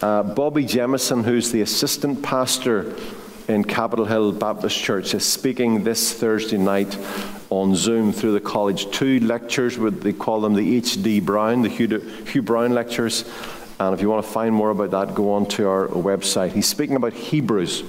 uh, 0.00 0.22
Bobby 0.22 0.64
Jamieson, 0.64 1.24
who's 1.24 1.50
the 1.50 1.60
assistant 1.62 2.22
pastor 2.22 2.94
in 3.48 3.64
Capitol 3.64 4.04
Hill 4.04 4.32
Baptist 4.32 4.78
Church, 4.78 5.14
is 5.14 5.26
speaking 5.26 5.82
this 5.82 6.12
Thursday 6.12 6.58
night 6.58 6.96
on 7.50 7.74
Zoom 7.74 8.12
through 8.12 8.32
the 8.32 8.40
college. 8.40 8.90
Two 8.92 9.18
lectures, 9.20 9.76
they 9.76 10.12
call 10.12 10.40
them 10.40 10.54
the 10.54 10.76
H.D. 10.76 11.20
Brown, 11.20 11.62
the 11.62 11.68
Hugh, 11.68 11.98
Hugh 11.98 12.42
Brown 12.42 12.74
lectures. 12.74 13.24
And 13.80 13.94
if 13.94 14.00
you 14.00 14.10
want 14.10 14.24
to 14.24 14.30
find 14.30 14.54
more 14.54 14.70
about 14.70 14.90
that, 14.90 15.14
go 15.14 15.32
on 15.32 15.46
to 15.46 15.68
our 15.68 15.88
website. 15.88 16.52
He's 16.52 16.66
speaking 16.66 16.96
about 16.96 17.12
Hebrews. 17.12 17.84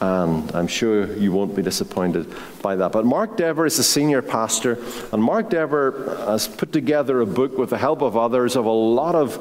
And 0.00 0.54
I'm 0.54 0.68
sure 0.68 1.12
you 1.16 1.32
won't 1.32 1.56
be 1.56 1.62
disappointed 1.62 2.32
by 2.62 2.76
that. 2.76 2.92
But 2.92 3.04
Mark 3.04 3.36
Dever 3.36 3.66
is 3.66 3.80
a 3.80 3.82
senior 3.82 4.22
pastor, 4.22 4.78
and 5.12 5.20
Mark 5.20 5.50
Dever 5.50 6.16
has 6.26 6.46
put 6.46 6.72
together 6.72 7.20
a 7.20 7.26
book 7.26 7.58
with 7.58 7.70
the 7.70 7.78
help 7.78 8.00
of 8.00 8.16
others 8.16 8.54
of 8.54 8.64
a 8.64 8.70
lot 8.70 9.16
of 9.16 9.38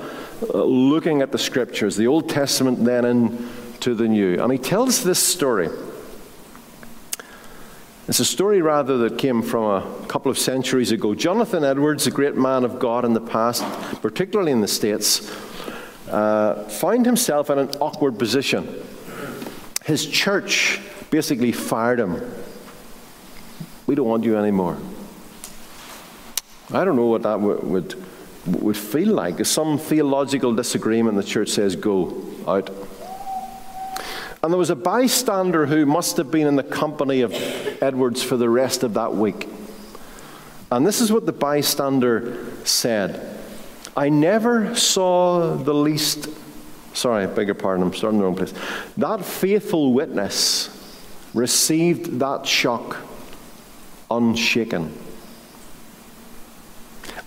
uh, 0.52 0.64
looking 0.64 1.22
at 1.22 1.32
the 1.32 1.38
scriptures, 1.38 1.96
the 1.96 2.08
Old 2.08 2.28
Testament, 2.28 2.84
then 2.84 3.06
into 3.06 3.94
the 3.94 4.08
New. 4.08 4.42
And 4.42 4.52
he 4.52 4.58
tells 4.58 5.04
this 5.04 5.22
story 5.22 5.70
It's 8.08 8.22
a 8.22 8.26
story 8.26 8.62
rather 8.62 8.98
that 9.00 9.18
came 9.18 9.42
from 9.42 9.66
a 9.66 10.06
couple 10.08 10.32
of 10.32 10.40
centuries 10.40 10.94
ago. 10.94 11.14
Jonathan 11.14 11.66
Edwards, 11.66 12.08
a 12.08 12.12
great 12.12 12.38
man 12.38 12.64
of 12.64 12.80
God 12.80 13.04
in 13.04 13.14
the 13.14 13.20
past, 13.20 13.66
particularly 14.02 14.54
in 14.54 14.62
the 14.62 14.68
States, 14.68 15.30
uh, 16.10 16.64
found 16.70 17.06
himself 17.06 17.50
in 17.50 17.60
an 17.60 17.70
awkward 17.82 18.18
position. 18.18 18.82
His 19.84 20.06
church 20.06 20.80
basically 21.10 21.52
fired 21.52 22.00
him. 22.00 22.22
We 23.88 23.96
don't 23.96 24.08
want 24.08 24.24
you 24.24 24.38
anymore. 24.38 24.78
I 26.72 26.86
don't 26.86 26.96
know 26.96 27.08
what 27.08 27.24
that 27.24 27.42
would, 27.42 27.64
would, 27.64 28.06
would 28.46 28.78
feel 28.78 29.14
like. 29.14 29.46
Some 29.46 29.78
theological 29.78 30.56
disagreement, 30.56 31.18
the 31.18 31.24
church 31.24 31.50
says, 31.50 31.76
go 31.76 32.24
out. 32.48 32.70
And 34.44 34.54
there 34.54 34.58
was 34.58 34.70
a 34.70 34.76
bystander 34.76 35.66
who 35.66 35.86
must 35.86 36.18
have 36.18 36.32
been 36.32 36.48
in 36.48 36.56
the 36.56 36.64
company 36.64 37.22
of 37.22 37.34
Edwards 37.82 38.22
for 38.22 38.38
the 38.38 38.50
rest 38.50 38.84
of 38.84 38.94
that 38.94 39.16
week. 39.16 39.48
And 40.72 40.86
this 40.86 41.02
is 41.02 41.12
what 41.12 41.26
the 41.26 41.34
bystander 41.34 42.46
said 42.66 43.36
I 43.96 44.10
never 44.10 44.76
saw 44.76 45.56
the 45.56 45.74
least, 45.74 46.30
sorry, 46.94 47.24
I 47.24 47.26
beg 47.26 47.48
your 47.48 47.56
pardon, 47.56 47.84
I'm 47.84 47.94
starting 47.94 48.20
the 48.20 48.26
wrong 48.26 48.36
place. 48.36 48.54
That 48.98 49.26
faithful 49.26 49.92
witness 49.92 50.70
received 51.34 52.20
that 52.20 52.46
shock 52.46 52.98
unshaken. 54.12 54.96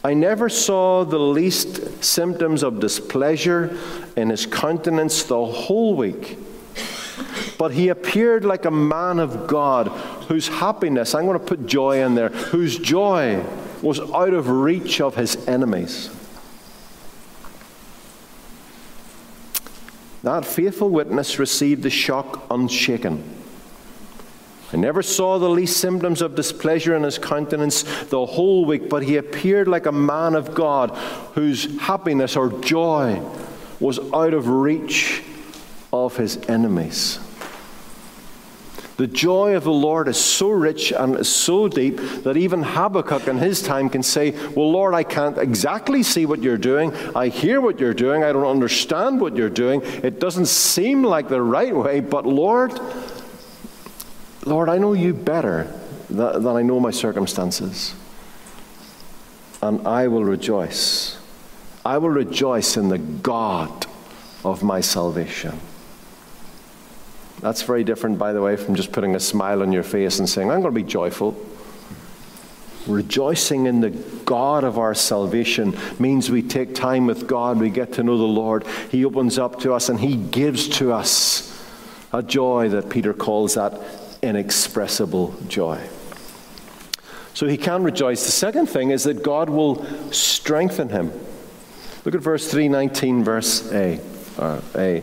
I 0.02 0.14
never 0.14 0.48
saw 0.48 1.04
the 1.04 1.18
least 1.18 2.02
symptoms 2.02 2.62
of 2.62 2.80
displeasure 2.80 3.76
in 4.16 4.30
his 4.30 4.46
countenance 4.46 5.24
the 5.24 5.44
whole 5.44 5.94
week. 5.94 6.38
But 7.60 7.72
he 7.72 7.88
appeared 7.88 8.46
like 8.46 8.64
a 8.64 8.70
man 8.70 9.18
of 9.18 9.46
God 9.46 9.88
whose 10.28 10.48
happiness, 10.48 11.14
I'm 11.14 11.26
going 11.26 11.38
to 11.38 11.44
put 11.44 11.66
joy 11.66 12.02
in 12.02 12.14
there, 12.14 12.30
whose 12.30 12.78
joy 12.78 13.44
was 13.82 14.00
out 14.00 14.32
of 14.32 14.48
reach 14.48 14.98
of 15.02 15.14
his 15.14 15.36
enemies. 15.46 16.08
That 20.22 20.46
faithful 20.46 20.88
witness 20.88 21.38
received 21.38 21.82
the 21.82 21.90
shock 21.90 22.46
unshaken. 22.50 23.22
I 24.72 24.78
never 24.78 25.02
saw 25.02 25.38
the 25.38 25.50
least 25.50 25.76
symptoms 25.76 26.22
of 26.22 26.34
displeasure 26.34 26.96
in 26.96 27.02
his 27.02 27.18
countenance 27.18 27.82
the 28.04 28.24
whole 28.24 28.64
week, 28.64 28.88
but 28.88 29.02
he 29.02 29.18
appeared 29.18 29.68
like 29.68 29.84
a 29.84 29.92
man 29.92 30.34
of 30.34 30.54
God 30.54 30.96
whose 31.34 31.78
happiness 31.78 32.36
or 32.36 32.48
joy 32.62 33.20
was 33.80 33.98
out 34.14 34.32
of 34.32 34.48
reach 34.48 35.22
of 35.92 36.16
his 36.16 36.38
enemies. 36.48 37.18
The 39.00 39.06
joy 39.06 39.56
of 39.56 39.64
the 39.64 39.72
Lord 39.72 40.08
is 40.08 40.22
so 40.22 40.50
rich 40.50 40.92
and 40.92 41.26
so 41.26 41.68
deep 41.68 41.96
that 42.22 42.36
even 42.36 42.62
Habakkuk 42.62 43.28
in 43.28 43.38
his 43.38 43.62
time 43.62 43.88
can 43.88 44.02
say, 44.02 44.32
Well, 44.54 44.70
Lord, 44.70 44.92
I 44.92 45.04
can't 45.04 45.38
exactly 45.38 46.02
see 46.02 46.26
what 46.26 46.42
you're 46.42 46.58
doing. 46.58 46.94
I 47.16 47.28
hear 47.28 47.62
what 47.62 47.80
you're 47.80 47.94
doing. 47.94 48.22
I 48.22 48.30
don't 48.30 48.44
understand 48.44 49.18
what 49.18 49.36
you're 49.36 49.48
doing. 49.48 49.80
It 50.02 50.20
doesn't 50.20 50.48
seem 50.48 51.02
like 51.02 51.30
the 51.30 51.40
right 51.40 51.74
way, 51.74 52.00
but 52.00 52.26
Lord, 52.26 52.78
Lord, 54.44 54.68
I 54.68 54.76
know 54.76 54.92
you 54.92 55.14
better 55.14 55.72
than 56.10 56.46
I 56.46 56.60
know 56.60 56.78
my 56.78 56.90
circumstances. 56.90 57.94
And 59.62 59.88
I 59.88 60.08
will 60.08 60.26
rejoice. 60.26 61.16
I 61.86 61.96
will 61.96 62.10
rejoice 62.10 62.76
in 62.76 62.90
the 62.90 62.98
God 62.98 63.86
of 64.44 64.62
my 64.62 64.82
salvation. 64.82 65.58
That's 67.40 67.62
very 67.62 67.84
different, 67.84 68.18
by 68.18 68.32
the 68.32 68.42
way, 68.42 68.56
from 68.56 68.74
just 68.74 68.92
putting 68.92 69.14
a 69.14 69.20
smile 69.20 69.62
on 69.62 69.72
your 69.72 69.82
face 69.82 70.18
and 70.18 70.28
saying, 70.28 70.50
I'm 70.50 70.60
going 70.60 70.74
to 70.74 70.80
be 70.80 70.86
joyful. 70.86 71.36
Rejoicing 72.86 73.66
in 73.66 73.80
the 73.80 73.90
God 73.90 74.64
of 74.64 74.78
our 74.78 74.94
salvation 74.94 75.76
means 75.98 76.30
we 76.30 76.42
take 76.42 76.74
time 76.74 77.06
with 77.06 77.26
God, 77.26 77.58
we 77.58 77.70
get 77.70 77.92
to 77.94 78.02
know 78.02 78.18
the 78.18 78.24
Lord. 78.24 78.66
He 78.90 79.04
opens 79.04 79.38
up 79.38 79.60
to 79.60 79.72
us 79.72 79.88
and 79.88 80.00
He 80.00 80.16
gives 80.16 80.68
to 80.78 80.92
us 80.92 81.46
a 82.12 82.22
joy 82.22 82.68
that 82.70 82.88
Peter 82.88 83.12
calls 83.12 83.54
that 83.54 83.80
inexpressible 84.22 85.34
joy. 85.48 85.80
So 87.34 87.46
he 87.46 87.56
can 87.56 87.82
rejoice. 87.82 88.24
The 88.24 88.32
second 88.32 88.66
thing 88.66 88.90
is 88.90 89.04
that 89.04 89.22
God 89.22 89.48
will 89.48 89.84
strengthen 90.12 90.88
him. 90.88 91.12
Look 92.04 92.14
at 92.14 92.20
verse 92.20 92.50
319, 92.50 93.24
verse 93.24 93.72
A. 93.72 94.00
Uh, 94.38 94.60
A. 94.74 95.02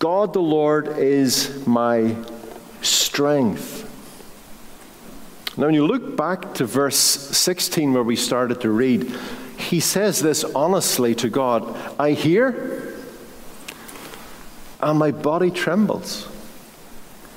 God 0.00 0.32
the 0.32 0.40
Lord 0.40 0.96
is 0.96 1.66
my 1.66 2.16
strength. 2.80 3.86
Now, 5.58 5.66
when 5.66 5.74
you 5.74 5.86
look 5.86 6.16
back 6.16 6.54
to 6.54 6.64
verse 6.64 6.96
16 6.96 7.92
where 7.92 8.02
we 8.02 8.16
started 8.16 8.62
to 8.62 8.70
read, 8.70 9.14
he 9.58 9.78
says 9.78 10.22
this 10.22 10.42
honestly 10.42 11.14
to 11.16 11.28
God 11.28 11.76
I 12.00 12.12
hear, 12.12 12.94
and 14.80 14.98
my 14.98 15.10
body 15.10 15.50
trembles. 15.50 16.26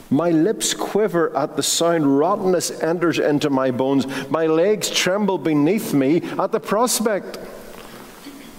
My 0.09 0.29
lips 0.29 0.73
quiver 0.73 1.35
at 1.35 1.57
the 1.57 1.63
sound. 1.63 2.17
Rottenness 2.17 2.81
enters 2.81 3.19
into 3.19 3.49
my 3.49 3.71
bones. 3.71 4.07
My 4.29 4.45
legs 4.45 4.89
tremble 4.89 5.37
beneath 5.37 5.93
me 5.93 6.21
at 6.39 6.53
the 6.53 6.61
prospect. 6.61 7.39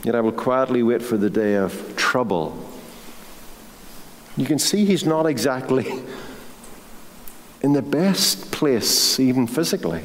Yet 0.03 0.15
I 0.15 0.21
will 0.21 0.33
quietly 0.33 0.83
wait 0.83 1.01
for 1.01 1.17
the 1.17 1.31
day 1.31 1.55
of 1.55 1.97
trouble 1.97 2.73
you 4.37 4.47
can 4.47 4.59
see 4.59 4.85
he's 4.85 5.05
not 5.05 5.27
exactly 5.27 6.03
in 7.65 7.73
the 7.73 7.83
best 7.83 8.51
place, 8.53 9.19
even 9.19 9.47
physically. 9.47 10.03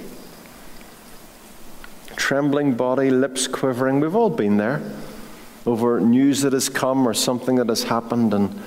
Trembling 2.15 2.75
body, 2.75 3.09
lips 3.09 3.47
quivering. 3.47 3.99
We've 3.99 4.15
all 4.15 4.29
been 4.29 4.55
there 4.55 4.81
over 5.65 5.99
news 5.99 6.41
that 6.41 6.53
has 6.53 6.69
come 6.69 7.05
or 7.05 7.13
something 7.13 7.57
that 7.57 7.67
has 7.67 7.83
happened, 7.83 8.33
and 8.33 8.57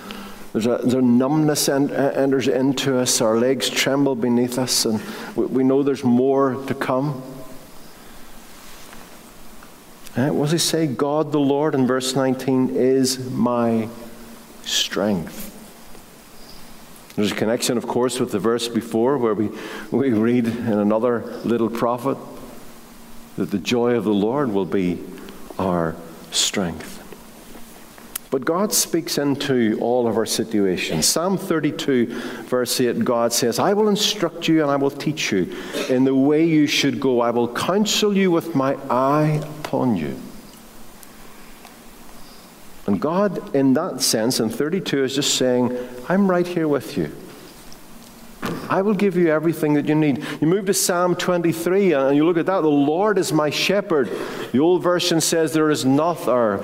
there's 0.52 0.66
a, 0.66 0.78
there's 0.82 0.92
a 0.92 1.00
numbness 1.00 1.70
en- 1.70 1.90
enters 1.90 2.48
into 2.48 2.98
us. 2.98 3.22
Our 3.22 3.38
legs 3.38 3.70
tremble 3.70 4.14
beneath 4.14 4.58
us, 4.58 4.84
and 4.84 5.00
we, 5.36 5.46
we 5.46 5.64
know 5.64 5.82
there's 5.82 6.04
more 6.04 6.62
to 6.66 6.74
come. 6.74 7.22
Eh, 10.16 10.28
what 10.28 10.50
does 10.50 10.52
he 10.52 10.58
say? 10.58 10.86
God 10.86 11.32
the 11.32 11.40
Lord 11.40 11.74
in 11.74 11.86
verse 11.86 12.14
19 12.14 12.76
is 12.76 13.30
my 13.30 13.88
strength. 14.64 15.51
There's 17.16 17.32
a 17.32 17.34
connection, 17.36 17.76
of 17.76 17.86
course, 17.86 18.18
with 18.18 18.32
the 18.32 18.38
verse 18.38 18.68
before 18.68 19.18
where 19.18 19.34
we, 19.34 19.50
we 19.90 20.12
read 20.12 20.46
in 20.46 20.78
another 20.78 21.20
little 21.44 21.68
prophet 21.68 22.16
that 23.36 23.50
the 23.50 23.58
joy 23.58 23.96
of 23.96 24.04
the 24.04 24.14
Lord 24.14 24.52
will 24.52 24.64
be 24.64 25.02
our 25.58 25.94
strength. 26.30 26.98
But 28.30 28.46
God 28.46 28.72
speaks 28.72 29.18
into 29.18 29.76
all 29.82 30.08
of 30.08 30.16
our 30.16 30.24
situations. 30.24 31.04
Psalm 31.04 31.36
32, 31.36 32.06
verse 32.44 32.80
8, 32.80 33.04
God 33.04 33.30
says, 33.30 33.58
I 33.58 33.74
will 33.74 33.88
instruct 33.88 34.48
you 34.48 34.62
and 34.62 34.70
I 34.70 34.76
will 34.76 34.90
teach 34.90 35.32
you 35.32 35.54
in 35.90 36.04
the 36.04 36.14
way 36.14 36.46
you 36.46 36.66
should 36.66 36.98
go. 36.98 37.20
I 37.20 37.30
will 37.30 37.52
counsel 37.52 38.16
you 38.16 38.30
with 38.30 38.54
my 38.54 38.78
eye 38.88 39.42
upon 39.60 39.96
you. 39.96 40.18
And 42.86 43.00
God, 43.00 43.54
in 43.54 43.74
that 43.74 44.00
sense, 44.00 44.40
in 44.40 44.48
32, 44.48 45.04
is 45.04 45.14
just 45.14 45.34
saying, 45.36 45.76
I'm 46.08 46.28
right 46.28 46.46
here 46.46 46.66
with 46.66 46.96
you. 46.96 47.14
I 48.68 48.82
will 48.82 48.94
give 48.94 49.16
you 49.16 49.30
everything 49.30 49.74
that 49.74 49.86
you 49.86 49.94
need. 49.94 50.24
You 50.40 50.48
move 50.48 50.66
to 50.66 50.74
Psalm 50.74 51.14
23 51.14 51.94
uh, 51.94 52.08
and 52.08 52.16
you 52.16 52.24
look 52.24 52.36
at 52.36 52.46
that. 52.46 52.62
The 52.62 52.68
Lord 52.68 53.18
is 53.18 53.32
my 53.32 53.50
shepherd. 53.50 54.10
The 54.50 54.58
old 54.58 54.82
version 54.82 55.20
says, 55.20 55.52
There 55.52 55.70
is 55.70 55.84
nothing, 55.84 56.58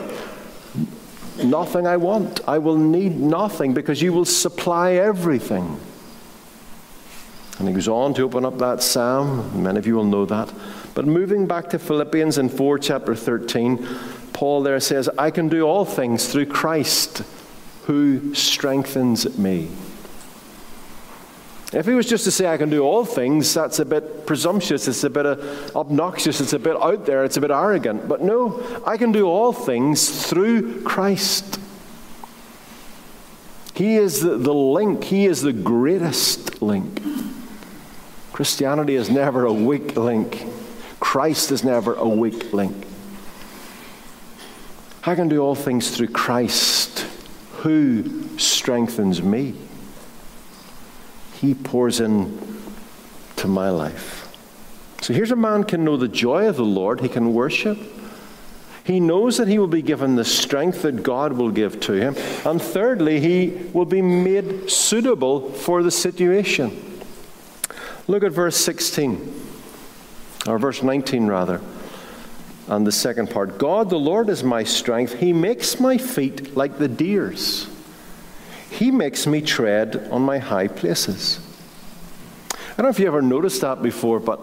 nothing 1.44 1.86
I 1.86 1.96
want. 1.96 2.40
I 2.48 2.58
will 2.58 2.76
need 2.76 3.20
nothing 3.20 3.74
because 3.74 4.02
you 4.02 4.12
will 4.12 4.24
supply 4.24 4.94
everything. 4.94 5.78
And 7.58 7.68
he 7.68 7.74
goes 7.74 7.88
on 7.88 8.14
to 8.14 8.22
open 8.22 8.44
up 8.44 8.58
that 8.58 8.82
psalm. 8.82 9.62
Many 9.62 9.78
of 9.78 9.86
you 9.86 9.94
will 9.94 10.04
know 10.04 10.24
that. 10.26 10.52
But 10.94 11.06
moving 11.06 11.46
back 11.46 11.68
to 11.70 11.78
Philippians 11.78 12.38
in 12.38 12.48
4, 12.48 12.78
chapter 12.78 13.14
13, 13.14 13.86
Paul 14.38 14.62
there 14.62 14.78
says, 14.78 15.10
I 15.18 15.32
can 15.32 15.48
do 15.48 15.64
all 15.64 15.84
things 15.84 16.30
through 16.30 16.46
Christ 16.46 17.24
who 17.86 18.32
strengthens 18.36 19.36
me. 19.36 19.68
If 21.72 21.86
he 21.86 21.94
was 21.94 22.08
just 22.08 22.22
to 22.22 22.30
say, 22.30 22.46
I 22.46 22.56
can 22.56 22.70
do 22.70 22.84
all 22.84 23.04
things, 23.04 23.52
that's 23.52 23.80
a 23.80 23.84
bit 23.84 24.28
presumptuous, 24.28 24.86
it's 24.86 25.02
a 25.02 25.10
bit 25.10 25.26
uh, 25.26 25.38
obnoxious, 25.74 26.40
it's 26.40 26.52
a 26.52 26.58
bit 26.60 26.80
out 26.80 27.04
there, 27.04 27.24
it's 27.24 27.36
a 27.36 27.40
bit 27.40 27.50
arrogant. 27.50 28.06
But 28.06 28.20
no, 28.20 28.62
I 28.86 28.96
can 28.96 29.10
do 29.10 29.26
all 29.26 29.52
things 29.52 30.24
through 30.24 30.82
Christ. 30.82 31.58
He 33.74 33.96
is 33.96 34.20
the, 34.20 34.36
the 34.36 34.54
link, 34.54 35.02
He 35.02 35.26
is 35.26 35.42
the 35.42 35.52
greatest 35.52 36.62
link. 36.62 37.02
Christianity 38.32 38.94
is 38.94 39.10
never 39.10 39.46
a 39.46 39.52
weak 39.52 39.96
link, 39.96 40.46
Christ 41.00 41.50
is 41.50 41.64
never 41.64 41.94
a 41.94 42.08
weak 42.08 42.52
link. 42.52 42.87
I 45.08 45.14
can 45.14 45.26
do 45.26 45.40
all 45.40 45.54
things 45.54 45.96
through 45.96 46.08
Christ 46.08 47.06
who 47.60 48.36
strengthens 48.38 49.22
me. 49.22 49.54
He 51.32 51.54
pours 51.54 51.98
in 51.98 52.38
to 53.36 53.48
my 53.48 53.70
life. 53.70 54.30
So 55.00 55.14
here's 55.14 55.30
a 55.30 55.36
man 55.36 55.64
can 55.64 55.82
know 55.82 55.96
the 55.96 56.08
joy 56.08 56.46
of 56.46 56.56
the 56.56 56.64
Lord, 56.64 57.00
he 57.00 57.08
can 57.08 57.32
worship. 57.32 57.78
He 58.84 59.00
knows 59.00 59.38
that 59.38 59.48
he 59.48 59.58
will 59.58 59.66
be 59.66 59.80
given 59.80 60.16
the 60.16 60.26
strength 60.26 60.82
that 60.82 61.02
God 61.02 61.32
will 61.32 61.50
give 61.50 61.80
to 61.80 61.92
him. 61.94 62.14
And 62.44 62.60
thirdly, 62.60 63.18
he 63.18 63.70
will 63.72 63.86
be 63.86 64.02
made 64.02 64.70
suitable 64.70 65.52
for 65.52 65.82
the 65.82 65.90
situation. 65.90 67.00
Look 68.08 68.24
at 68.24 68.32
verse 68.32 68.58
16, 68.58 69.42
or 70.46 70.58
verse 70.58 70.82
19 70.82 71.26
rather, 71.26 71.62
and 72.68 72.86
the 72.86 72.92
second 72.92 73.30
part. 73.30 73.58
God 73.58 73.90
the 73.90 73.98
Lord 73.98 74.28
is 74.28 74.44
my 74.44 74.62
strength. 74.64 75.14
He 75.14 75.32
makes 75.32 75.80
my 75.80 75.98
feet 75.98 76.56
like 76.56 76.78
the 76.78 76.88
deer's, 76.88 77.68
He 78.70 78.90
makes 78.90 79.26
me 79.26 79.40
tread 79.40 80.08
on 80.10 80.22
my 80.22 80.38
high 80.38 80.68
places. 80.68 81.40
I 82.52 82.82
don't 82.82 82.84
know 82.84 82.90
if 82.90 82.98
you 83.00 83.08
ever 83.08 83.22
noticed 83.22 83.62
that 83.62 83.82
before, 83.82 84.20
but 84.20 84.40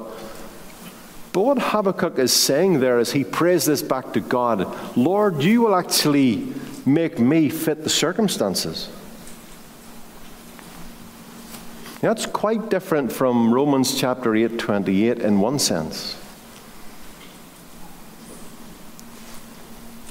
but 1.35 1.41
what 1.41 1.59
Habakkuk 1.59 2.17
is 2.17 2.31
saying 2.31 2.79
there 2.79 2.97
is 2.97 3.11
he 3.11 3.25
prays 3.25 3.65
this 3.65 3.81
back 3.81 4.13
to 4.13 4.21
God 4.21 4.97
Lord, 4.97 5.43
you 5.43 5.61
will 5.61 5.75
actually 5.75 6.53
make 6.85 7.19
me 7.19 7.49
fit 7.49 7.83
the 7.83 7.89
circumstances. 7.89 8.89
That's 11.99 12.25
quite 12.25 12.69
different 12.69 13.11
from 13.11 13.53
Romans 13.53 13.99
chapter 13.99 14.35
8, 14.35 14.59
28 14.59 15.19
in 15.19 15.39
one 15.39 15.59
sense, 15.59 16.15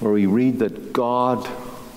where 0.01 0.13
we 0.13 0.27
read 0.27 0.59
that 0.59 0.93
God 0.93 1.49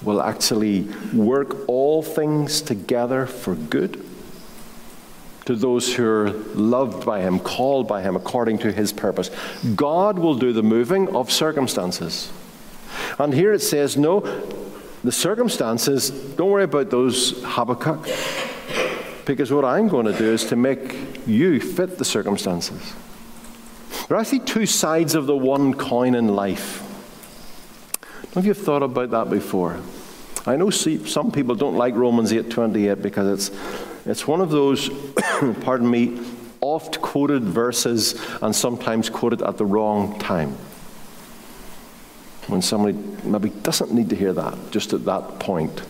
will 0.04 0.22
actually 0.22 0.84
work 1.14 1.68
all 1.68 2.04
things 2.04 2.62
together 2.62 3.26
for 3.26 3.56
good 3.56 4.04
to 5.46 5.56
those 5.56 5.96
who 5.96 6.06
are 6.06 6.30
loved 6.56 7.06
by 7.06 7.22
Him, 7.22 7.40
called 7.40 7.88
by 7.88 8.02
Him 8.02 8.16
according 8.16 8.60
to 8.60 8.72
His 8.72 8.92
purpose. 8.92 9.32
God 9.76 10.20
will 10.20 10.36
do 10.36 10.52
the 10.54 10.62
moving 10.62 11.16
of 11.16 11.32
circumstances. 11.32 12.32
And 13.18 13.34
here 13.34 13.54
it 13.54 13.62
says, 13.62 13.98
no, 13.98 14.20
the 15.04 15.12
circumstances, 15.12 16.10
don't 16.10 16.50
worry 16.50 16.66
about 16.66 16.90
those, 16.90 17.42
Habakkuk, 17.44 18.08
because 19.26 19.52
what 19.52 19.64
I'm 19.64 19.88
going 19.88 20.06
to 20.06 20.18
do 20.18 20.34
is 20.34 20.46
to 20.46 20.56
make 20.56 21.26
you 21.26 21.60
fit 21.60 21.98
the 21.98 22.06
circumstances. 22.06 22.94
There 24.08 24.18
are 24.18 24.22
actually 24.22 24.40
two 24.40 24.66
sides 24.66 25.16
of 25.16 25.28
the 25.28 25.36
one 25.36 25.74
coin 25.74 26.14
in 26.16 26.30
life. 26.30 26.84
Have 28.34 28.46
you 28.46 28.54
thought 28.54 28.84
about 28.84 29.12
that 29.12 29.30
before? 29.30 29.80
I 30.46 30.56
know 30.56 30.70
some 30.70 31.32
people 31.32 31.56
don't 31.56 31.76
like 31.76 31.96
Romans 31.96 32.32
8:28 32.32 33.02
because 33.02 33.50
it's 33.50 33.58
it's 34.06 34.26
one 34.26 34.40
of 34.40 34.50
those, 34.50 34.90
pardon 35.62 35.92
me, 35.92 36.20
oft 36.62 37.02
quoted 37.02 37.44
verses 37.44 38.16
and 38.42 38.56
sometimes 38.56 39.10
quoted 39.10 39.42
at 39.42 39.58
the 39.58 39.66
wrong 39.66 40.18
time. 40.20 40.56
When 42.48 42.62
somebody 42.62 42.98
maybe 43.24 43.50
doesn't 43.50 43.92
need 43.92 44.10
to 44.10 44.16
hear 44.16 44.32
that 44.34 44.72
just 44.72 44.94
at 44.94 45.04
that 45.06 45.40
point. 45.40 45.82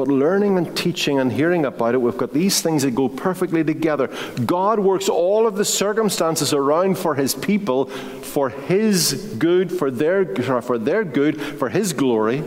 But 0.00 0.08
learning 0.08 0.56
and 0.56 0.74
teaching 0.74 1.18
and 1.18 1.30
hearing 1.30 1.66
about 1.66 1.92
it, 1.92 2.00
we've 2.00 2.16
got 2.16 2.32
these 2.32 2.62
things 2.62 2.84
that 2.84 2.92
go 2.92 3.06
perfectly 3.06 3.62
together. 3.62 4.06
God 4.46 4.78
works 4.78 5.10
all 5.10 5.46
of 5.46 5.56
the 5.56 5.64
circumstances 5.66 6.54
around 6.54 6.96
for 6.96 7.16
His 7.16 7.34
people, 7.34 7.84
for 7.84 8.48
His 8.48 9.36
good, 9.38 9.70
for 9.70 9.90
their, 9.90 10.24
for 10.62 10.78
their 10.78 11.04
good, 11.04 11.38
for 11.38 11.68
His 11.68 11.92
glory. 11.92 12.42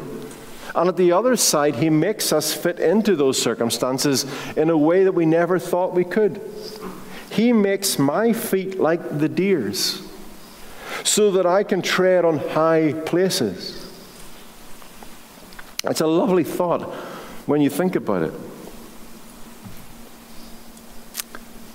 And 0.74 0.90
at 0.90 0.98
the 0.98 1.12
other 1.12 1.36
side, 1.36 1.76
He 1.76 1.92
makes 1.92 2.34
us 2.34 2.56
fit 2.56 2.80
into 2.80 3.16
those 3.16 3.40
circumstances 3.40 4.26
in 4.58 4.72
a 4.72 4.78
way 4.78 5.04
that 5.04 5.12
we 5.12 5.28
never 5.28 5.60
thought 5.60 5.94
we 5.94 6.06
could. 6.06 6.42
He 7.30 7.54
makes 7.54 8.00
my 8.00 8.34
feet 8.34 8.80
like 8.80 9.20
the 9.20 9.30
deer's 9.30 10.02
so 11.04 11.30
that 11.30 11.46
I 11.46 11.62
can 11.62 11.84
tread 11.84 12.26
on 12.26 12.40
high 12.40 12.94
places. 13.06 13.80
It's 15.84 16.02
a 16.02 16.08
lovely 16.08 16.44
thought 16.44 17.13
when 17.46 17.62
you 17.62 17.70
think 17.70 17.96
about 17.96 18.24
it. 18.24 18.34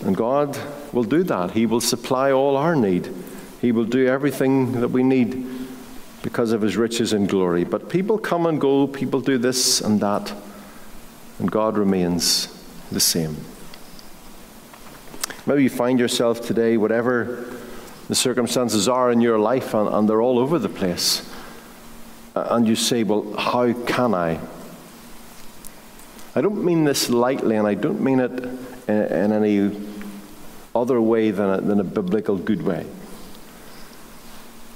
And 0.04 0.16
God 0.16 0.58
will 0.92 1.04
do 1.04 1.22
that. 1.24 1.52
He 1.52 1.66
will 1.66 1.80
supply 1.80 2.30
all 2.30 2.56
our 2.56 2.76
need. 2.76 3.12
He 3.60 3.72
will 3.72 3.84
do 3.84 4.06
everything 4.06 4.80
that 4.80 4.88
we 4.88 5.02
need 5.02 5.46
because 6.22 6.52
of 6.52 6.62
his 6.62 6.76
riches 6.76 7.12
and 7.12 7.28
glory. 7.28 7.64
But 7.64 7.88
people 7.88 8.18
come 8.18 8.46
and 8.46 8.60
go, 8.60 8.86
people 8.86 9.20
do 9.20 9.38
this 9.38 9.80
and 9.80 10.00
that, 10.00 10.32
and 11.38 11.50
God 11.50 11.76
remains 11.76 12.48
the 12.90 13.00
same. 13.00 13.36
Maybe 15.46 15.62
you 15.62 15.70
find 15.70 15.98
yourself 15.98 16.46
today, 16.46 16.76
whatever 16.76 17.54
the 18.08 18.14
circumstances 18.14 18.88
are 18.88 19.10
in 19.10 19.20
your 19.20 19.38
life, 19.38 19.74
and, 19.74 19.88
and 19.88 20.08
they're 20.08 20.22
all 20.22 20.38
over 20.38 20.58
the 20.58 20.68
place, 20.68 21.30
and 22.34 22.66
you 22.66 22.76
say, 22.76 23.02
Well, 23.02 23.34
how 23.36 23.72
can 23.72 24.14
I? 24.14 24.40
I 26.38 26.40
don't 26.40 26.64
mean 26.64 26.84
this 26.84 27.10
lightly, 27.10 27.56
and 27.56 27.66
I 27.66 27.74
don't 27.74 28.00
mean 28.00 28.20
it 28.20 28.30
in, 28.86 28.94
in 28.94 29.32
any 29.32 29.76
other 30.72 31.00
way 31.00 31.32
than 31.32 31.50
a, 31.50 31.60
than 31.60 31.80
a 31.80 31.84
biblical 31.84 32.36
good 32.36 32.62
way. 32.62 32.86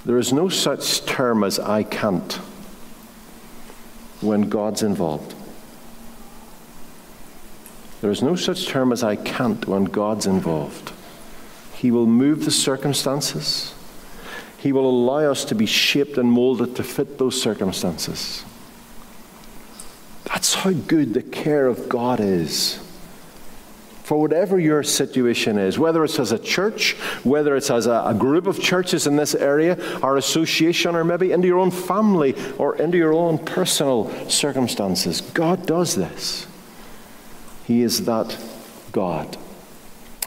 There 0.04 0.18
is 0.18 0.32
no 0.32 0.48
such 0.48 1.06
term 1.06 1.44
as 1.44 1.60
I 1.60 1.84
can't 1.84 2.32
when 4.22 4.48
God's 4.48 4.82
involved. 4.82 5.36
There 8.00 8.10
is 8.10 8.22
no 8.22 8.34
such 8.34 8.66
term 8.66 8.90
as 8.90 9.04
I 9.04 9.14
can't 9.14 9.64
when 9.68 9.84
God's 9.84 10.26
involved. 10.26 10.90
He 11.76 11.92
will 11.92 12.06
move 12.06 12.44
the 12.44 12.50
circumstances. 12.50 13.72
He 14.58 14.72
will 14.72 14.90
allow 14.90 15.30
us 15.30 15.44
to 15.44 15.54
be 15.54 15.66
shaped 15.66 16.18
and 16.18 16.28
molded 16.28 16.74
to 16.74 16.82
fit 16.82 17.18
those 17.18 17.40
circumstances. 17.40 18.44
That's 20.42 20.54
how 20.54 20.72
good 20.72 21.14
the 21.14 21.22
care 21.22 21.68
of 21.68 21.88
God 21.88 22.18
is 22.18 22.80
for 24.02 24.20
whatever 24.20 24.58
your 24.58 24.82
situation 24.82 25.56
is, 25.56 25.78
whether 25.78 26.02
it's 26.02 26.18
as 26.18 26.32
a 26.32 26.38
church, 26.40 26.94
whether 27.22 27.54
it's 27.54 27.70
as 27.70 27.86
a, 27.86 28.02
a, 28.06 28.12
group 28.12 28.48
of 28.48 28.60
churches 28.60 29.06
in 29.06 29.14
this 29.14 29.36
area, 29.36 29.78
our 30.02 30.16
association, 30.16 30.96
or 30.96 31.04
maybe 31.04 31.30
into 31.30 31.46
your 31.46 31.60
own 31.60 31.70
family 31.70 32.34
or 32.58 32.74
into 32.74 32.98
your 32.98 33.12
own 33.12 33.38
personal 33.38 34.10
circumstances. 34.28 35.20
God 35.20 35.64
does 35.64 35.94
this. 35.94 36.48
He 37.62 37.82
is 37.82 38.04
that 38.06 38.36
God. 38.90 39.36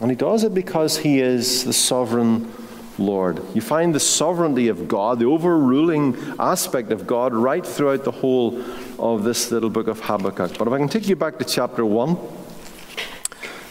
And 0.00 0.10
He 0.10 0.16
does 0.16 0.44
it 0.44 0.54
because 0.54 0.96
He 0.96 1.20
is 1.20 1.64
the 1.64 1.74
sovereign 1.74 2.50
Lord. 2.98 3.42
You 3.54 3.60
find 3.60 3.94
the 3.94 4.00
sovereignty 4.00 4.68
of 4.68 4.88
God, 4.88 5.18
the 5.18 5.26
overruling 5.26 6.16
aspect 6.38 6.90
of 6.90 7.06
God, 7.06 7.34
right 7.34 7.64
throughout 7.64 8.04
the 8.04 8.10
whole 8.10 8.62
of 8.98 9.24
this 9.24 9.50
little 9.50 9.70
book 9.70 9.86
of 9.86 10.00
Habakkuk. 10.00 10.56
But 10.58 10.66
if 10.68 10.72
I 10.72 10.78
can 10.78 10.88
take 10.88 11.08
you 11.08 11.16
back 11.16 11.38
to 11.38 11.44
chapter 11.44 11.84
1 11.84 12.16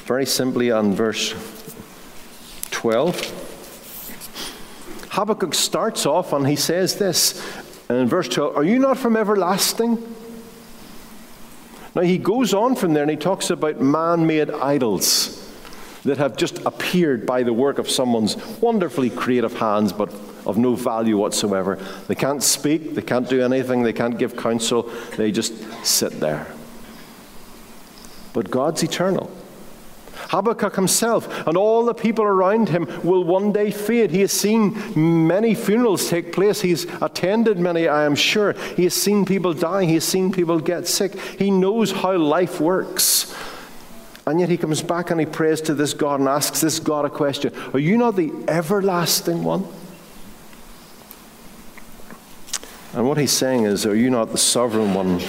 very 0.06 0.26
simply 0.26 0.70
on 0.70 0.94
verse 0.94 1.34
12. 2.70 3.42
Habakkuk 5.10 5.56
starts 5.56 6.06
off 6.06 6.32
and 6.32 6.48
he 6.48 6.56
says 6.56 6.98
this 6.98 7.44
in 7.90 8.08
verse 8.08 8.28
12 8.28 8.56
Are 8.56 8.64
you 8.64 8.78
not 8.78 9.00
from 9.00 9.18
everlasting? 9.18 9.98
Now 11.96 12.04
he 12.04 12.20
goes 12.20 12.54
on 12.54 12.76
from 12.76 12.94
there 12.94 13.02
and 13.02 13.10
he 13.10 13.18
talks 13.18 13.50
about 13.50 13.82
man 13.82 14.28
made 14.28 14.52
idols 14.52 15.45
that 16.06 16.18
have 16.18 16.38
just 16.38 16.60
appeared 16.66 17.26
by 17.26 17.44
the 17.44 17.54
work 17.54 17.80
of 17.80 17.90
someone's 17.90 18.38
wonderfully 18.62 19.10
creative 19.10 19.58
hands, 19.58 19.92
but 19.92 20.14
of 20.46 20.58
no 20.58 20.76
value 20.76 21.18
whatsoever. 21.18 21.78
They 22.08 22.16
can't 22.16 22.44
speak, 22.44 22.96
they 22.96 23.02
can't 23.02 23.28
do 23.28 23.42
anything, 23.42 23.84
they 23.84 23.94
can't 23.94 24.18
give 24.18 24.38
counsel, 24.38 24.92
they 25.18 25.32
just 25.32 25.54
sit 25.86 26.20
there. 26.20 26.48
But 28.34 28.52
God's 28.52 28.84
eternal. 28.84 29.32
Habakkuk 30.30 30.76
himself 30.76 31.48
and 31.48 31.56
all 31.56 31.86
the 31.86 31.94
people 31.94 32.26
around 32.26 32.70
him 32.70 32.88
will 33.04 33.24
one 33.24 33.52
day 33.52 33.72
fade. 33.72 34.12
He 34.12 34.22
has 34.22 34.32
seen 34.32 34.76
many 34.96 35.54
funerals 35.56 36.10
take 36.10 36.34
place. 36.34 36.62
He's 36.62 36.86
attended 37.02 37.60
many, 37.60 37.88
I 37.88 38.06
am 38.06 38.16
sure. 38.16 38.54
He 38.76 38.84
has 38.84 38.94
seen 38.94 39.26
people 39.26 39.54
die. 39.54 39.86
He 39.86 39.96
has 39.96 40.04
seen 40.04 40.32
people 40.32 40.60
get 40.60 40.88
sick. 40.88 41.20
He 41.20 41.52
knows 41.52 41.92
how 41.92 42.18
life 42.18 42.60
works. 42.60 43.34
And 44.28 44.40
yet 44.40 44.50
he 44.50 44.58
comes 44.58 44.82
back 44.82 45.12
and 45.12 45.20
he 45.20 45.26
prays 45.26 45.62
to 45.62 45.76
this 45.76 45.94
God 45.94 46.20
and 46.20 46.28
asks 46.28 46.62
this 46.62 46.80
God 46.80 47.06
a 47.06 47.10
question 47.10 47.54
Are 47.74 47.80
you 47.80 47.98
not 47.98 48.16
the 48.16 48.32
everlasting 48.48 49.44
one? 49.44 49.68
And 52.94 53.08
what 53.08 53.18
he's 53.18 53.32
saying 53.32 53.66
is, 53.66 53.86
Are 53.86 53.96
you 53.96 54.10
not 54.10 54.32
the 54.32 54.38
sovereign 54.38 54.94
one 54.94 55.20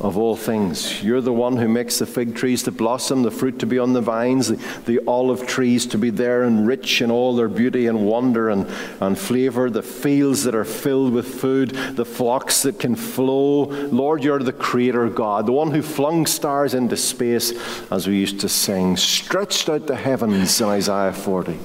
of 0.00 0.18
all 0.18 0.36
things. 0.36 1.02
You're 1.02 1.20
the 1.20 1.32
one 1.32 1.56
who 1.56 1.68
makes 1.68 1.98
the 1.98 2.06
fig 2.06 2.34
trees 2.34 2.62
to 2.64 2.72
blossom, 2.72 3.22
the 3.22 3.30
fruit 3.30 3.58
to 3.60 3.66
be 3.66 3.78
on 3.78 3.94
the 3.94 4.00
vines, 4.00 4.48
the, 4.48 4.56
the 4.84 5.00
olive 5.06 5.46
trees 5.46 5.86
to 5.86 5.98
be 5.98 6.10
there 6.10 6.42
and 6.42 6.66
rich 6.66 7.00
in 7.00 7.10
all 7.10 7.34
their 7.34 7.48
beauty 7.48 7.86
and 7.86 8.06
wonder 8.06 8.50
and, 8.50 8.66
and 9.00 9.18
flavor, 9.18 9.70
the 9.70 9.82
fields 9.82 10.44
that 10.44 10.54
are 10.54 10.64
filled 10.64 11.12
with 11.12 11.26
food, 11.40 11.70
the 11.70 12.04
flocks 12.04 12.62
that 12.62 12.78
can 12.78 12.94
flow. 12.94 13.64
Lord, 13.64 14.22
you're 14.22 14.38
the 14.38 14.52
creator 14.52 15.08
God, 15.08 15.46
the 15.46 15.52
one 15.52 15.70
who 15.70 15.82
flung 15.82 16.26
stars 16.26 16.74
into 16.74 16.96
space, 16.96 17.52
as 17.90 18.06
we 18.06 18.16
used 18.16 18.40
to 18.40 18.48
sing, 18.48 18.96
stretched 18.96 19.68
out 19.68 19.86
the 19.86 19.96
heavens 19.96 20.60
in 20.60 20.68
Isaiah 20.68 21.12
40. 21.12 21.58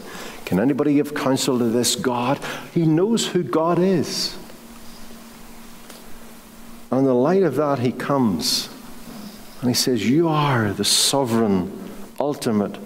Can 0.45 0.59
anybody 0.59 0.95
give 0.95 1.13
counsel 1.13 1.57
to 1.59 1.65
this 1.65 1.95
God? 1.95 2.39
He 2.73 2.85
knows 2.85 3.27
who 3.27 3.43
God 3.43 3.79
is. 3.79 4.37
And 6.91 6.99
in 6.99 7.05
the 7.05 7.15
light 7.15 7.43
of 7.43 7.55
that, 7.55 7.79
he 7.79 7.93
comes 7.93 8.69
and 9.61 9.69
he 9.69 9.73
says, 9.73 10.07
You 10.07 10.27
are 10.27 10.73
the 10.73 10.83
sovereign, 10.83 11.89
ultimate 12.19 12.77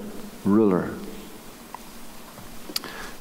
ruler. 0.45 0.91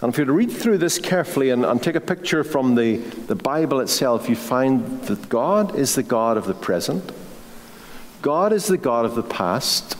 And 0.02 0.12
if 0.12 0.18
you 0.18 0.24
read 0.26 0.52
through 0.52 0.78
this 0.78 0.98
carefully 0.98 1.48
and, 1.48 1.64
and, 1.64 1.82
take 1.82 1.94
a 1.94 2.00
picture 2.00 2.44
from 2.44 2.74
the, 2.74 2.98
the 2.98 3.34
Bible 3.34 3.80
itself, 3.80 4.28
you 4.28 4.36
find 4.36 5.00
that 5.04 5.30
God 5.30 5.74
is 5.74 5.94
the 5.94 6.02
God 6.02 6.36
of 6.36 6.44
the 6.44 6.52
present, 6.52 7.10
God 8.20 8.52
is 8.52 8.66
the 8.66 8.76
God 8.76 9.06
of 9.06 9.14
the 9.14 9.22
past, 9.22 9.96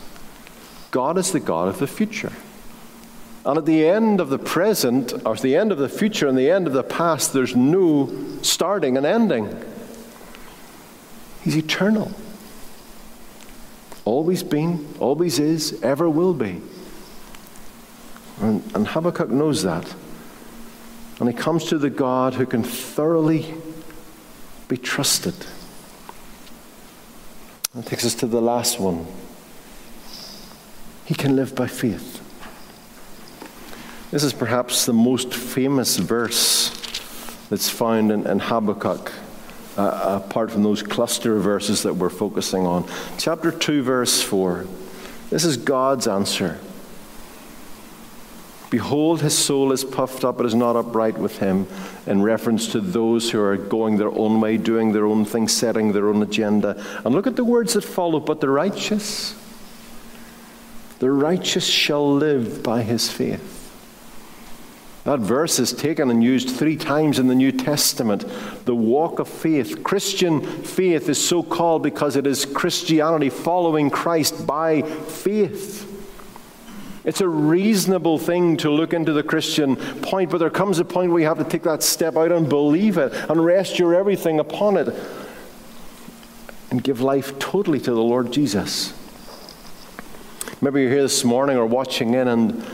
God 0.91 1.17
is 1.17 1.31
the 1.31 1.39
God 1.39 1.67
of 1.67 1.79
the 1.79 1.87
future. 1.87 2.33
And 3.45 3.57
at 3.57 3.65
the 3.65 3.87
end 3.87 4.19
of 4.19 4.29
the 4.29 4.37
present, 4.37 5.13
or 5.25 5.33
at 5.33 5.41
the 5.41 5.55
end 5.55 5.71
of 5.71 5.79
the 5.79 5.89
future 5.89 6.27
and 6.27 6.37
the 6.37 6.51
end 6.51 6.67
of 6.67 6.73
the 6.73 6.83
past, 6.83 7.33
there's 7.33 7.55
no 7.55 8.11
starting 8.43 8.97
and 8.97 9.07
ending. 9.07 9.59
He's 11.45 11.55
eternal. 11.55 12.11
Always 14.03 14.41
been, 14.41 14.95
always 14.99 15.37
is, 15.37 15.79
ever 15.83 16.09
will 16.09 16.33
be. 16.33 16.59
And, 18.41 18.63
and 18.73 18.87
Habakkuk 18.87 19.29
knows 19.29 19.61
that. 19.61 19.93
And 21.19 21.29
he 21.29 21.35
comes 21.35 21.65
to 21.65 21.77
the 21.77 21.91
God 21.91 22.33
who 22.33 22.47
can 22.47 22.63
thoroughly 22.63 23.53
be 24.67 24.75
trusted. 24.75 25.35
That 27.75 27.85
takes 27.85 28.05
us 28.05 28.15
to 28.15 28.27
the 28.27 28.41
last 28.41 28.79
one. 28.79 29.05
He 31.05 31.13
can 31.13 31.35
live 31.35 31.53
by 31.53 31.67
faith. 31.67 32.21
This 34.09 34.23
is 34.23 34.33
perhaps 34.33 34.87
the 34.87 34.93
most 34.93 35.31
famous 35.31 35.97
verse 35.97 36.71
that's 37.51 37.69
found 37.69 38.11
in, 38.11 38.25
in 38.25 38.39
Habakkuk 38.39 39.11
uh, 39.77 40.21
apart 40.25 40.51
from 40.51 40.63
those 40.63 40.81
cluster 40.81 41.39
verses 41.39 41.83
that 41.83 41.95
we're 41.95 42.09
focusing 42.09 42.65
on. 42.65 42.87
Chapter 43.17 43.51
2, 43.51 43.83
verse 43.83 44.21
4. 44.21 44.65
This 45.29 45.43
is 45.43 45.57
God's 45.57 46.07
answer. 46.07 46.59
Behold, 48.69 49.21
his 49.21 49.37
soul 49.37 49.71
is 49.71 49.83
puffed 49.83 50.25
up, 50.25 50.39
it 50.39 50.45
is 50.45 50.55
not 50.55 50.75
upright 50.75 51.17
with 51.17 51.37
him, 51.37 51.67
in 52.07 52.21
reference 52.21 52.71
to 52.71 52.81
those 52.81 53.31
who 53.31 53.39
are 53.39 53.55
going 53.55 53.97
their 53.97 54.11
own 54.11 54.41
way, 54.41 54.57
doing 54.57 54.91
their 54.91 55.05
own 55.05 55.23
thing, 55.23 55.47
setting 55.47 55.91
their 55.93 56.09
own 56.09 56.21
agenda. 56.21 56.83
And 57.05 57.13
look 57.13 57.27
at 57.27 57.35
the 57.35 57.45
words 57.45 57.73
that 57.73 57.83
follow. 57.83 58.19
But 58.19 58.41
the 58.41 58.49
righteous, 58.49 59.35
the 60.99 61.11
righteous 61.11 61.65
shall 61.65 62.15
live 62.15 62.63
by 62.63 62.81
his 62.81 63.09
faith. 63.09 63.64
That 65.05 65.19
verse 65.19 65.59
is 65.59 65.71
taken 65.71 66.09
and 66.09 66.23
used 66.23 66.49
three 66.49 66.75
times 66.75 67.19
in 67.19 67.27
the 67.27 67.35
New 67.35 67.51
Testament. 67.51 68.25
The 68.65 68.75
walk 68.75 69.19
of 69.19 69.29
faith. 69.29 69.83
Christian 69.83 70.41
faith 70.41 71.07
is 71.07 71.23
so 71.23 71.43
called 71.43 71.83
because 71.83 72.15
it 72.15 72.25
is 72.25 72.43
Christianity 72.43 73.29
following 73.29 73.91
Christ 73.91 74.47
by 74.47 74.81
faith. 74.81 75.83
It's 77.05 77.21
a 77.21 77.27
reasonable 77.27 78.17
thing 78.17 78.57
to 78.57 78.71
look 78.71 78.93
into 78.93 79.13
the 79.13 79.21
Christian 79.21 79.75
point, 79.75 80.31
but 80.31 80.39
there 80.39 80.49
comes 80.49 80.79
a 80.79 80.85
point 80.85 81.11
where 81.11 81.21
you 81.21 81.27
have 81.27 81.37
to 81.37 81.43
take 81.43 81.61
that 81.63 81.83
step 81.83 82.17
out 82.17 82.31
and 82.31 82.49
believe 82.49 82.97
it 82.97 83.13
and 83.29 83.45
rest 83.45 83.77
your 83.77 83.93
everything 83.93 84.39
upon 84.39 84.75
it 84.75 84.89
and 86.71 86.83
give 86.83 87.01
life 87.01 87.37
totally 87.37 87.79
to 87.79 87.91
the 87.91 88.01
Lord 88.01 88.33
Jesus. 88.33 88.91
Maybe 90.61 90.81
you're 90.81 90.89
here 90.89 91.03
this 91.03 91.23
morning 91.23 91.57
or 91.57 91.67
watching 91.67 92.15
in 92.15 92.27
and 92.27 92.65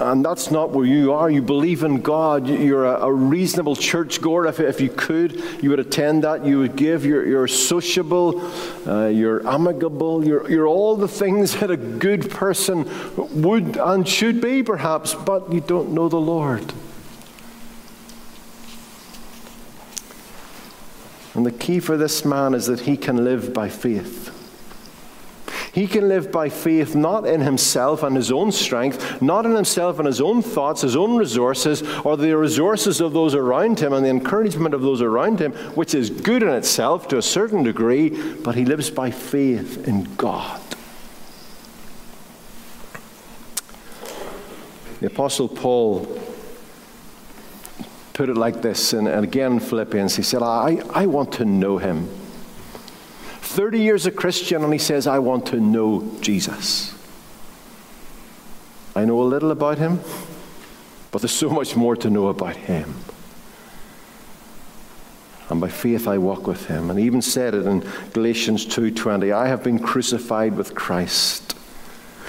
and 0.00 0.24
that's 0.24 0.52
not 0.52 0.70
where 0.70 0.86
you 0.86 1.12
are. 1.12 1.28
You 1.28 1.42
believe 1.42 1.82
in 1.82 2.00
God. 2.00 2.46
You're 2.46 2.84
a, 2.84 3.06
a 3.06 3.12
reasonable 3.12 3.74
churchgoer. 3.74 4.46
If, 4.46 4.60
if 4.60 4.80
you 4.80 4.90
could, 4.90 5.42
you 5.60 5.70
would 5.70 5.80
attend 5.80 6.22
that. 6.22 6.44
You 6.44 6.60
would 6.60 6.76
give. 6.76 7.04
You're, 7.04 7.26
you're 7.26 7.48
sociable. 7.48 8.40
Uh, 8.86 9.08
you're 9.08 9.44
amicable. 9.46 10.24
You're, 10.24 10.48
you're 10.48 10.68
all 10.68 10.94
the 10.96 11.08
things 11.08 11.56
that 11.56 11.70
a 11.72 11.76
good 11.76 12.30
person 12.30 12.88
would 13.42 13.76
and 13.76 14.08
should 14.08 14.40
be, 14.40 14.62
perhaps, 14.62 15.14
but 15.14 15.52
you 15.52 15.60
don't 15.60 15.90
know 15.90 16.08
the 16.08 16.20
Lord. 16.20 16.72
And 21.34 21.44
the 21.44 21.52
key 21.52 21.80
for 21.80 21.96
this 21.96 22.24
man 22.24 22.54
is 22.54 22.66
that 22.66 22.80
he 22.80 22.96
can 22.96 23.24
live 23.24 23.52
by 23.52 23.68
faith. 23.68 24.37
He 25.78 25.86
can 25.86 26.08
live 26.08 26.32
by 26.32 26.48
faith 26.48 26.96
not 26.96 27.24
in 27.24 27.40
himself 27.40 28.02
and 28.02 28.16
his 28.16 28.32
own 28.32 28.50
strength, 28.50 29.22
not 29.22 29.46
in 29.46 29.54
himself 29.54 30.00
and 30.00 30.08
his 30.08 30.20
own 30.20 30.42
thoughts, 30.42 30.80
his 30.82 30.96
own 30.96 31.16
resources, 31.16 31.84
or 32.04 32.16
the 32.16 32.36
resources 32.36 33.00
of 33.00 33.12
those 33.12 33.32
around 33.32 33.78
him 33.78 33.92
and 33.92 34.04
the 34.04 34.10
encouragement 34.10 34.74
of 34.74 34.82
those 34.82 35.00
around 35.00 35.38
him, 35.38 35.52
which 35.76 35.94
is 35.94 36.10
good 36.10 36.42
in 36.42 36.48
itself 36.48 37.06
to 37.06 37.18
a 37.18 37.22
certain 37.22 37.62
degree, 37.62 38.08
but 38.42 38.56
he 38.56 38.64
lives 38.64 38.90
by 38.90 39.12
faith 39.12 39.86
in 39.86 40.02
God. 40.16 40.60
The 44.98 45.06
Apostle 45.06 45.46
Paul 45.46 46.20
put 48.14 48.28
it 48.28 48.36
like 48.36 48.62
this, 48.62 48.94
and 48.94 49.06
again 49.06 49.52
in 49.52 49.60
Philippians, 49.60 50.16
he 50.16 50.24
said, 50.24 50.42
I, 50.42 50.82
I 50.90 51.06
want 51.06 51.34
to 51.34 51.44
know 51.44 51.78
him 51.78 52.17
30 53.58 53.80
years 53.80 54.06
a 54.06 54.12
Christian, 54.12 54.62
and 54.62 54.72
he 54.72 54.78
says, 54.78 55.08
I 55.08 55.18
want 55.18 55.46
to 55.46 55.58
know 55.58 56.08
Jesus. 56.20 56.94
I 58.94 59.04
know 59.04 59.20
a 59.20 59.24
little 59.24 59.50
about 59.50 59.78
him, 59.78 59.98
but 61.10 61.22
there's 61.22 61.32
so 61.32 61.50
much 61.50 61.74
more 61.74 61.96
to 61.96 62.08
know 62.08 62.28
about 62.28 62.54
him. 62.54 62.94
And 65.48 65.60
by 65.60 65.70
faith 65.70 66.06
I 66.06 66.18
walk 66.18 66.46
with 66.46 66.66
him. 66.66 66.88
And 66.88 67.00
he 67.00 67.06
even 67.06 67.20
said 67.20 67.52
it 67.52 67.66
in 67.66 67.84
Galatians 68.12 68.64
2:20, 68.64 69.32
I 69.32 69.48
have 69.48 69.64
been 69.64 69.80
crucified 69.80 70.56
with 70.56 70.76
Christ. 70.76 71.56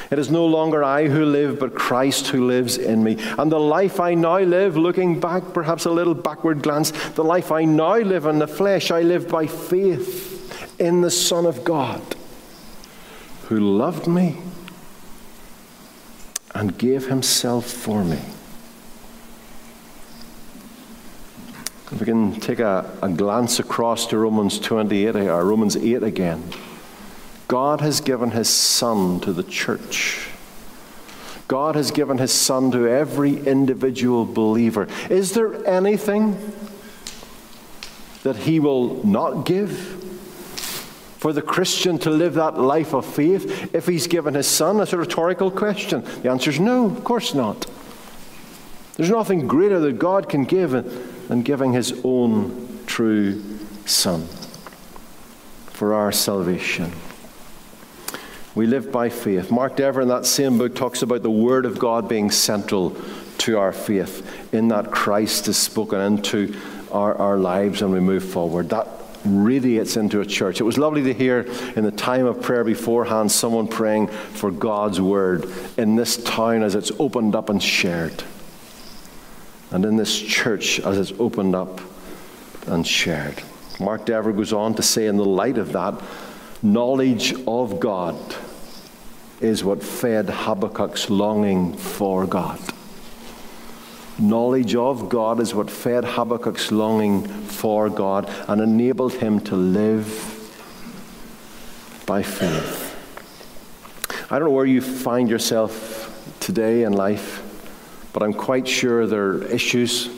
It 0.10 0.18
is 0.18 0.32
no 0.32 0.48
longer 0.48 0.84
I 0.84 1.10
who 1.10 1.26
live, 1.26 1.60
but 1.60 1.76
Christ 1.76 2.30
who 2.30 2.48
lives 2.48 2.76
in 2.76 3.04
me. 3.04 3.18
And 3.38 3.52
the 3.52 3.60
life 3.60 4.00
I 4.00 4.16
now 4.16 4.40
live, 4.40 4.78
looking 4.78 5.20
back, 5.20 5.54
perhaps 5.54 5.86
a 5.86 5.92
little 5.92 6.16
backward 6.16 6.64
glance, 6.64 6.90
the 7.12 7.24
life 7.24 7.52
I 7.52 7.66
now 7.66 7.98
live 7.98 8.26
in 8.26 8.40
the 8.40 8.48
flesh, 8.48 8.90
I 8.90 9.04
live 9.04 9.30
by 9.30 9.46
faith 9.46 10.29
in 10.80 11.02
the 11.02 11.12
Son 11.12 11.46
of 11.46 11.64
God 11.64 12.02
who 13.48 13.60
loved 13.60 14.08
me 14.08 14.38
and 16.56 16.78
gave 16.78 17.08
himself 17.08 17.66
for 17.66 18.04
me. 18.04 18.20
If 21.92 22.00
we 22.00 22.06
can 22.06 22.40
take 22.40 22.60
a, 22.60 22.90
a 23.02 23.10
glance 23.10 23.60
across 23.60 24.08
to 24.08 24.18
Romans 24.18 24.60
28 24.60 25.16
or 25.16 25.44
Romans 25.44 25.76
8 25.76 26.04
again. 26.04 26.44
God 27.48 27.82
has 27.82 28.00
given 28.00 28.30
his 28.30 28.48
Son 28.48 29.20
to 29.22 29.34
the 29.34 29.42
church. 29.42 30.30
God 31.48 31.74
has 31.74 31.90
given 31.90 32.20
his 32.20 32.32
Son 32.32 32.70
to 32.72 32.88
every 32.88 33.38
individual 33.38 34.24
believer. 34.24 34.88
Is 35.10 35.34
there 35.34 35.68
anything 35.68 36.54
that 38.22 38.36
he 38.36 38.60
will 38.60 39.04
not 39.04 39.48
give? 39.48 40.09
For 41.20 41.34
the 41.34 41.42
Christian 41.42 42.00
to 42.00 42.10
live 42.10 42.34
that 42.36 42.58
life 42.58 42.94
of 42.94 43.06
faith 43.06 43.76
if 43.76 43.86
he's 43.86 44.08
given 44.08 44.34
his 44.34 44.48
son? 44.48 44.78
That's 44.78 44.94
a 44.94 44.98
rhetorical 44.98 45.52
question. 45.52 46.04
The 46.24 46.32
answer 46.32 46.50
is 46.50 46.60
no, 46.60 46.86
of 46.86 47.04
course 47.04 47.34
not. 47.34 47.68
There's 48.96 49.12
nothing 49.12 49.46
greater 49.46 49.80
that 49.82 50.00
God 50.00 50.30
can 50.30 50.46
give 50.46 50.72
than 51.28 51.42
giving 51.42 51.74
his 51.74 52.02
own 52.04 52.80
true 52.86 53.44
son 53.86 54.28
for 55.72 55.94
our 55.94 56.12
salvation. 56.12 56.92
We 58.56 58.66
live 58.66 58.92
by 58.92 59.10
faith. 59.10 59.52
Mark 59.52 59.76
Dever 59.76 60.02
in 60.02 60.08
that 60.08 60.26
same 60.26 60.58
book 60.58 60.74
talks 60.74 61.02
about 61.02 61.22
the 61.22 61.30
Word 61.30 61.66
of 61.66 61.80
God 61.80 62.08
being 62.10 62.32
central 62.32 62.96
to 63.40 63.58
our 63.58 63.72
faith, 63.72 64.54
in 64.54 64.70
that 64.70 64.92
Christ 64.92 65.48
is 65.48 65.58
spoken 65.58 66.02
into 66.02 66.56
our, 66.92 67.16
our 67.16 67.38
lives 67.38 67.82
and 67.82 67.92
we 67.92 68.00
move 68.00 68.24
forward. 68.24 68.70
That 68.70 68.88
radiates 69.26 69.98
into 69.98 70.22
a 70.22 70.26
church. 70.26 70.60
It 70.60 70.64
was 70.64 70.78
lovely 70.78 71.04
to 71.04 71.14
hear 71.14 71.42
in 71.76 71.84
the 71.84 71.92
time 71.92 72.26
of 72.26 72.42
prayer 72.42 72.64
beforehand 72.64 73.32
someone 73.32 73.68
praying 73.68 74.08
for 74.08 74.52
God's 74.52 75.02
word 75.02 75.52
in 75.78 75.96
this 75.96 76.24
town 76.24 76.64
as 76.64 76.76
it's 76.76 76.92
opened 77.00 77.36
up 77.36 77.50
and 77.50 77.62
shared. 77.62 78.24
And 79.72 79.86
in 79.86 79.98
this 79.98 80.20
church 80.20 80.80
as 80.80 80.98
it's 80.98 81.20
opened 81.20 81.56
up 81.56 81.82
and 82.68 82.86
shared. 82.86 83.42
Mark 83.80 84.06
Dever 84.06 84.34
goes 84.34 84.52
on 84.52 84.74
to 84.76 84.82
say, 84.82 85.08
in 85.08 85.18
the 85.18 85.26
light 85.26 85.58
of 85.58 85.72
that, 85.74 86.02
Knowledge 86.62 87.34
of 87.48 87.80
God 87.80 88.18
is 89.40 89.64
what 89.64 89.82
fed 89.82 90.26
Habakkuk's 90.28 91.10
longing 91.10 91.74
for 91.78 92.28
God. 92.28 92.60
Knowledge 94.20 94.76
of 94.76 95.08
God 95.08 95.40
is 95.40 95.56
what 95.56 95.72
fed 95.72 96.04
Habakkuk's 96.04 96.74
longing 96.74 97.26
for 97.26 97.90
God 97.90 98.30
and 98.50 98.60
enabled 98.60 99.14
him 99.14 99.40
to 99.42 99.56
live 99.56 100.08
by 102.06 102.22
faith. 102.22 102.88
I 104.30 104.38
don't 104.38 104.50
know 104.50 104.54
where 104.54 104.66
you 104.66 104.82
find 104.82 105.30
yourself 105.30 106.36
today 106.42 106.84
in 106.84 106.94
life, 106.94 107.42
but 108.12 108.22
I'm 108.22 108.34
quite 108.34 108.68
sure 108.68 109.08
there 109.08 109.28
are 109.28 109.44
issues, 109.46 110.10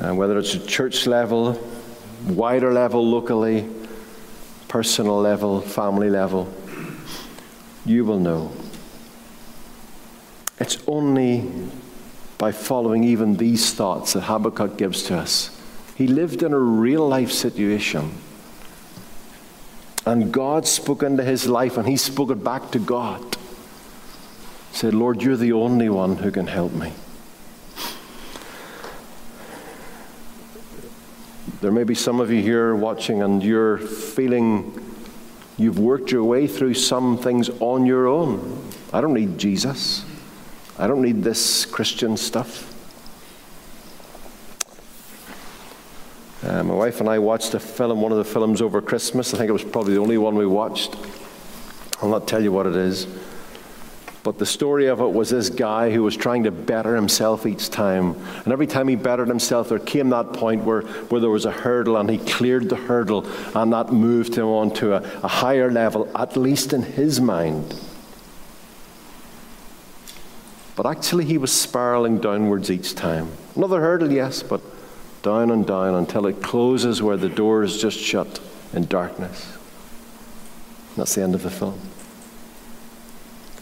uh, 0.00 0.14
whether 0.14 0.38
it's 0.38 0.54
at 0.54 0.66
church 0.66 1.06
level, 1.06 1.62
wider 2.26 2.72
level 2.72 3.06
locally, 3.06 3.68
personal 4.68 5.20
level, 5.20 5.60
family 5.60 6.08
level, 6.08 6.50
you 7.84 8.06
will 8.06 8.18
know. 8.18 8.50
It's 10.58 10.78
only 10.86 11.50
by 12.42 12.50
following 12.50 13.04
even 13.04 13.36
these 13.36 13.72
thoughts 13.72 14.14
that 14.14 14.22
Habakkuk 14.22 14.76
gives 14.76 15.04
to 15.04 15.16
us. 15.16 15.56
He 15.94 16.08
lived 16.08 16.42
in 16.42 16.52
a 16.52 16.58
real 16.58 17.06
life 17.06 17.30
situation. 17.30 18.10
And 20.04 20.32
God 20.32 20.66
spoke 20.66 21.04
into 21.04 21.22
his 21.22 21.46
life 21.46 21.76
and 21.76 21.86
he 21.86 21.96
spoke 21.96 22.32
it 22.32 22.42
back 22.42 22.72
to 22.72 22.80
God. 22.80 23.36
Said, 24.72 24.92
Lord, 24.92 25.22
you're 25.22 25.36
the 25.36 25.52
only 25.52 25.88
one 25.88 26.16
who 26.16 26.32
can 26.32 26.48
help 26.48 26.72
me. 26.72 26.92
There 31.60 31.70
may 31.70 31.84
be 31.84 31.94
some 31.94 32.18
of 32.18 32.32
you 32.32 32.42
here 32.42 32.74
watching 32.74 33.22
and 33.22 33.40
you're 33.40 33.78
feeling 33.78 34.96
you've 35.58 35.78
worked 35.78 36.10
your 36.10 36.24
way 36.24 36.48
through 36.48 36.74
some 36.74 37.18
things 37.18 37.50
on 37.60 37.86
your 37.86 38.08
own. 38.08 38.68
I 38.92 39.00
don't 39.00 39.14
need 39.14 39.38
Jesus. 39.38 40.04
I 40.78 40.86
don't 40.86 41.02
need 41.02 41.22
this 41.22 41.66
Christian 41.66 42.16
stuff. 42.16 42.68
Uh, 46.42 46.62
my 46.64 46.74
wife 46.74 47.00
and 47.00 47.08
I 47.08 47.18
watched 47.18 47.54
a 47.54 47.60
film, 47.60 48.00
one 48.00 48.10
of 48.10 48.18
the 48.18 48.24
films 48.24 48.60
over 48.60 48.80
Christmas. 48.80 49.32
I 49.32 49.38
think 49.38 49.48
it 49.48 49.52
was 49.52 49.62
probably 49.62 49.94
the 49.94 50.00
only 50.00 50.18
one 50.18 50.34
we 50.34 50.46
watched. 50.46 50.96
I'll 52.00 52.08
not 52.08 52.26
tell 52.26 52.42
you 52.42 52.50
what 52.50 52.66
it 52.66 52.74
is. 52.74 53.06
But 54.24 54.38
the 54.38 54.46
story 54.46 54.86
of 54.86 55.00
it 55.00 55.12
was 55.12 55.30
this 55.30 55.50
guy 55.50 55.90
who 55.90 56.02
was 56.02 56.16
trying 56.16 56.44
to 56.44 56.50
better 56.50 56.94
himself 56.94 57.44
each 57.44 57.70
time. 57.70 58.16
And 58.44 58.52
every 58.52 58.66
time 58.66 58.88
he 58.88 58.96
bettered 58.96 59.28
himself, 59.28 59.68
there 59.68 59.78
came 59.80 60.10
that 60.10 60.32
point 60.32 60.64
where, 60.64 60.82
where 60.82 61.20
there 61.20 61.30
was 61.30 61.44
a 61.44 61.50
hurdle 61.50 61.96
and 61.96 62.08
he 62.08 62.18
cleared 62.18 62.68
the 62.68 62.76
hurdle, 62.76 63.26
and 63.54 63.72
that 63.72 63.92
moved 63.92 64.36
him 64.36 64.46
on 64.46 64.72
to 64.74 64.94
a, 64.94 65.02
a 65.24 65.28
higher 65.28 65.70
level, 65.70 66.08
at 66.16 66.36
least 66.36 66.72
in 66.72 66.82
his 66.82 67.20
mind. 67.20 67.74
But 70.82 70.96
actually, 70.96 71.26
he 71.26 71.38
was 71.38 71.52
spiraling 71.52 72.18
downwards 72.18 72.68
each 72.68 72.96
time. 72.96 73.28
Another 73.54 73.80
hurdle, 73.80 74.10
yes, 74.10 74.42
but 74.42 74.60
down 75.22 75.52
and 75.52 75.64
down 75.64 75.94
until 75.94 76.26
it 76.26 76.42
closes 76.42 77.00
where 77.00 77.16
the 77.16 77.28
door 77.28 77.62
is 77.62 77.80
just 77.80 78.00
shut 78.00 78.40
in 78.72 78.86
darkness. 78.86 79.56
That's 80.96 81.14
the 81.14 81.22
end 81.22 81.36
of 81.36 81.44
the 81.44 81.50
film. 81.50 81.78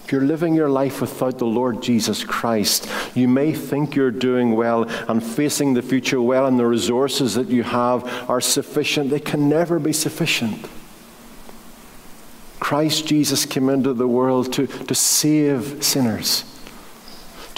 If 0.03 0.13
you're 0.13 0.23
living 0.23 0.55
your 0.55 0.71
life 0.71 1.03
without 1.03 1.37
the 1.37 1.45
Lord 1.45 1.83
Jesus 1.83 2.25
Christ, 2.25 2.89
you 3.15 3.29
may 3.29 3.53
think 3.53 3.95
you're 3.95 4.11
doing 4.11 4.57
well 4.57 4.85
and 5.07 5.23
facing 5.23 5.75
the 5.75 5.83
future 5.83 6.23
well, 6.23 6.47
and 6.47 6.59
the 6.59 6.65
resources 6.65 7.35
that 7.35 7.49
you 7.49 7.65
have 7.65 8.31
are 8.31 8.41
sufficient. 8.41 9.11
They 9.11 9.21
can 9.21 9.47
never 9.47 9.79
be 9.79 9.93
sufficient. 9.93 10.71
Christ 12.61 13.07
Jesus 13.07 13.45
came 13.45 13.69
into 13.69 13.93
the 13.93 14.09
world 14.09 14.55
to, 14.55 14.67
to 14.67 14.95
save 14.95 15.85
sinners 15.85 16.47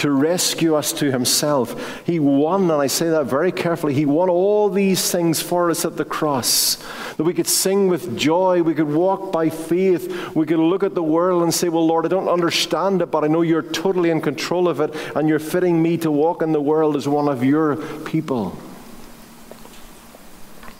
to 0.03 0.11
rescue 0.11 0.75
us 0.75 0.91
to 0.91 1.09
himself. 1.09 2.05
He 2.05 2.19
won, 2.19 2.63
and 2.63 2.73
I 2.73 2.87
say 2.87 3.09
that 3.09 3.23
very 3.25 3.53
carefully, 3.53 3.93
he 3.93 4.05
won 4.05 4.29
all 4.29 4.67
these 4.67 5.09
things 5.09 5.41
for 5.41 5.71
us 5.71 5.85
at 5.85 5.95
the 5.95 6.03
cross. 6.03 6.75
That 7.15 7.23
we 7.23 7.33
could 7.33 7.47
sing 7.47 7.87
with 7.87 8.17
joy, 8.17 8.63
we 8.63 8.73
could 8.73 8.89
walk 8.89 9.31
by 9.31 9.47
faith, 9.47 10.35
we 10.35 10.45
could 10.45 10.59
look 10.59 10.83
at 10.83 10.93
the 10.93 11.01
world 11.01 11.41
and 11.43 11.53
say, 11.53 11.69
Well, 11.69 11.87
Lord, 11.87 12.05
I 12.05 12.09
don't 12.09 12.27
understand 12.27 13.01
it, 13.01 13.11
but 13.11 13.23
I 13.23 13.27
know 13.27 13.43
you're 13.43 13.61
totally 13.61 14.09
in 14.09 14.19
control 14.19 14.67
of 14.67 14.81
it, 14.81 14.93
and 15.15 15.29
you're 15.29 15.39
fitting 15.39 15.81
me 15.81 15.95
to 15.99 16.11
walk 16.11 16.41
in 16.41 16.51
the 16.51 16.61
world 16.61 16.97
as 16.97 17.07
one 17.07 17.29
of 17.29 17.41
your 17.41 17.77
people. 18.01 18.57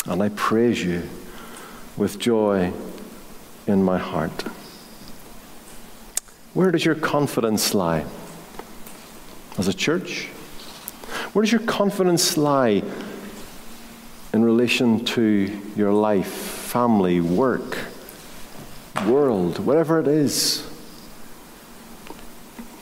And 0.06 0.22
I 0.22 0.30
praise 0.36 0.84
you 0.84 1.02
with 1.96 2.20
joy 2.20 2.74
in 3.68 3.84
my 3.84 4.00
heart. 4.00 4.42
Where 6.54 6.72
does 6.72 6.84
your 6.84 6.96
confidence 6.96 7.74
lie? 7.74 8.04
As 9.58 9.68
a 9.68 9.74
church? 9.74 10.28
Where 11.34 11.44
does 11.44 11.52
your 11.52 11.62
confidence 11.62 12.38
lie 12.38 12.84
in 14.34 14.44
relation 14.44 15.04
to 15.06 15.62
your 15.76 15.92
life, 15.92 16.28
family, 16.28 17.22
work, 17.22 17.78
world, 19.08 19.60
whatever 19.60 20.00
it 20.00 20.08
is? 20.08 20.70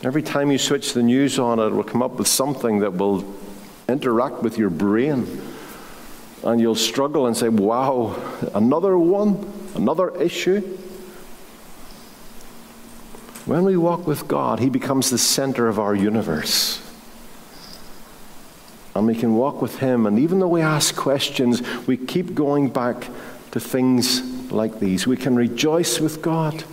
Every 0.02 0.22
time 0.22 0.50
you 0.50 0.58
switch 0.58 0.94
the 0.94 1.02
news 1.02 1.38
on, 1.38 1.58
it 1.60 1.70
will 1.70 1.84
come 1.84 2.02
up 2.02 2.12
with 2.12 2.26
something 2.26 2.80
that 2.80 2.94
will 2.94 3.24
interact 3.88 4.42
with 4.42 4.58
your 4.58 4.70
brain. 4.70 5.40
And 6.42 6.60
you'll 6.60 6.74
struggle 6.74 7.26
and 7.26 7.36
say, 7.36 7.48
wow, 7.48 8.16
another 8.54 8.98
one, 8.98 9.52
another 9.76 10.10
issue. 10.20 10.78
When 13.44 13.64
we 13.64 13.76
walk 13.76 14.06
with 14.06 14.28
God, 14.28 14.60
He 14.60 14.70
becomes 14.70 15.10
the 15.10 15.18
center 15.18 15.68
of 15.68 15.78
our 15.78 15.94
universe. 15.94 16.80
And 18.94 19.06
we 19.06 19.14
can 19.14 19.34
walk 19.34 19.60
with 19.60 19.78
Him. 19.78 20.06
And 20.06 20.18
even 20.18 20.38
though 20.38 20.48
we 20.48 20.60
ask 20.60 20.94
questions, 20.94 21.62
we 21.86 21.96
keep 21.96 22.34
going 22.34 22.68
back 22.68 23.08
to 23.50 23.60
things 23.60 24.22
like 24.52 24.78
these. 24.78 25.06
We 25.06 25.16
can 25.16 25.34
rejoice 25.34 25.98
with 25.98 26.22
God. 26.22 26.64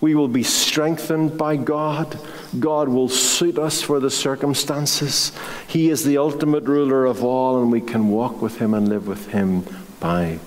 We 0.00 0.14
will 0.14 0.28
be 0.28 0.42
strengthened 0.42 1.38
by 1.38 1.56
God. 1.56 2.18
God 2.58 2.88
will 2.88 3.08
suit 3.08 3.58
us 3.58 3.80
for 3.80 4.00
the 4.00 4.10
circumstances. 4.10 5.32
He 5.68 5.88
is 5.88 6.04
the 6.04 6.18
ultimate 6.18 6.64
ruler 6.64 7.06
of 7.06 7.22
all, 7.22 7.62
and 7.62 7.70
we 7.70 7.80
can 7.80 8.10
walk 8.10 8.42
with 8.42 8.58
Him 8.58 8.74
and 8.74 8.88
live 8.88 9.06
with 9.06 9.28
Him 9.28 9.64
by 10.00 10.40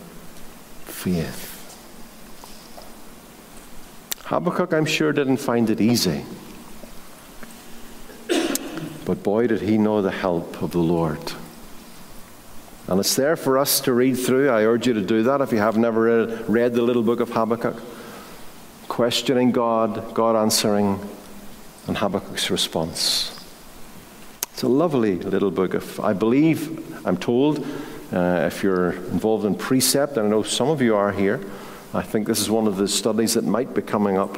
faith. 0.83 1.54
Habakkuk, 4.25 4.73
I'm 4.73 4.85
sure, 4.85 5.13
didn't 5.13 5.37
find 5.37 5.69
it 5.69 5.79
easy. 5.79 6.25
But 9.05 9.21
boy, 9.21 9.45
did 9.45 9.61
he 9.61 9.77
know 9.77 10.01
the 10.01 10.09
help 10.09 10.63
of 10.63 10.71
the 10.71 10.79
Lord. 10.79 11.33
And 12.87 12.99
it's 12.99 13.15
there 13.15 13.35
for 13.35 13.59
us 13.59 13.79
to 13.81 13.93
read 13.93 14.15
through. 14.15 14.49
I 14.49 14.63
urge 14.63 14.87
you 14.87 14.93
to 14.93 15.01
do 15.01 15.21
that 15.23 15.41
if 15.41 15.51
you 15.51 15.59
have 15.59 15.77
never 15.77 16.01
read, 16.01 16.49
read 16.49 16.73
the 16.73 16.81
little 16.81 17.03
book 17.03 17.19
of 17.19 17.29
Habakkuk. 17.29 17.81
Questioning 18.87 19.51
God, 19.51 20.15
God 20.15 20.35
answering, 20.35 20.99
and 21.87 21.97
Habakkuk's 21.97 22.49
response. 22.49 23.31
It's 24.53 24.63
a 24.63 24.67
lovely 24.67 25.17
little 25.19 25.51
book. 25.51 25.75
If 25.75 25.99
I 25.99 26.13
believe, 26.13 27.05
I'm 27.05 27.17
told, 27.17 27.59
uh, 28.11 28.45
if 28.47 28.63
you're 28.63 28.93
involved 28.93 29.45
in 29.45 29.53
precept, 29.53 30.17
and 30.17 30.27
I 30.27 30.29
know 30.29 30.41
some 30.41 30.69
of 30.69 30.81
you 30.81 30.95
are 30.95 31.11
here, 31.11 31.41
I 31.95 32.01
think 32.01 32.27
this 32.27 32.41
is 32.41 32.49
one 32.49 32.67
of 32.67 32.75
the 32.75 32.89
studies 32.89 33.35
that 33.35 33.45
might 33.45 33.73
be 33.73 33.81
coming 33.81 34.17
up 34.17 34.37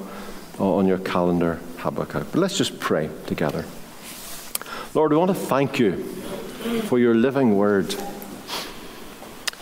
uh, 0.60 0.76
on 0.76 0.86
your 0.86 1.00
calendar, 1.00 1.60
Habakkuk. 1.78 2.28
But 2.32 2.40
let's 2.40 2.56
just 2.56 2.80
pray 2.80 3.10
together. 3.26 3.66
Lord, 4.94 5.12
we 5.12 5.18
want 5.18 5.32
to 5.32 5.36
thank 5.36 5.80
you 5.80 6.04
for 6.84 7.00
your 7.00 7.16
living 7.16 7.58
word. 7.58 7.96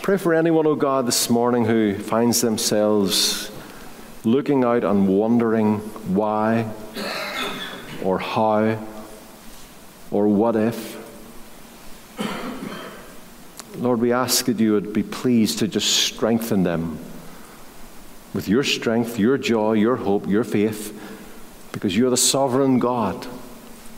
Pray 0.02 0.18
for 0.18 0.34
anyone, 0.34 0.66
O 0.66 0.72
oh 0.72 0.74
God, 0.74 1.06
this 1.06 1.30
morning 1.30 1.64
who 1.64 1.94
finds 1.94 2.42
themselves 2.42 3.50
looking 4.24 4.62
out 4.62 4.84
and 4.84 5.08
wondering 5.08 5.78
why 6.14 6.70
or 8.04 8.18
how 8.18 8.78
or 10.10 10.28
what 10.28 10.54
if. 10.54 10.96
Lord, 13.78 14.00
we 14.00 14.12
ask 14.12 14.44
that 14.44 14.60
you 14.60 14.72
would 14.72 14.92
be 14.92 15.02
pleased 15.02 15.60
to 15.60 15.68
just 15.68 15.88
strengthen 15.88 16.62
them 16.62 16.98
with 18.36 18.48
your 18.48 18.62
strength, 18.62 19.18
your 19.18 19.38
joy, 19.38 19.72
your 19.72 19.96
hope, 19.96 20.28
your 20.28 20.44
faith, 20.44 20.92
because 21.72 21.96
you're 21.96 22.10
the 22.10 22.18
sovereign 22.18 22.78
God. 22.78 23.26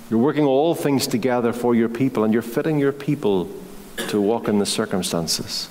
You're 0.09 0.20
working 0.20 0.45
all 0.45 0.76
things 0.76 1.09
together 1.09 1.53
for 1.53 1.74
your 1.74 1.89
people, 1.89 2.22
and 2.22 2.32
you're 2.32 2.41
fitting 2.41 2.78
your 2.78 2.93
people 2.93 3.51
to 3.97 4.20
walk 4.20 4.47
in 4.47 4.61
the 4.61 4.64
circumstances. 4.64 5.68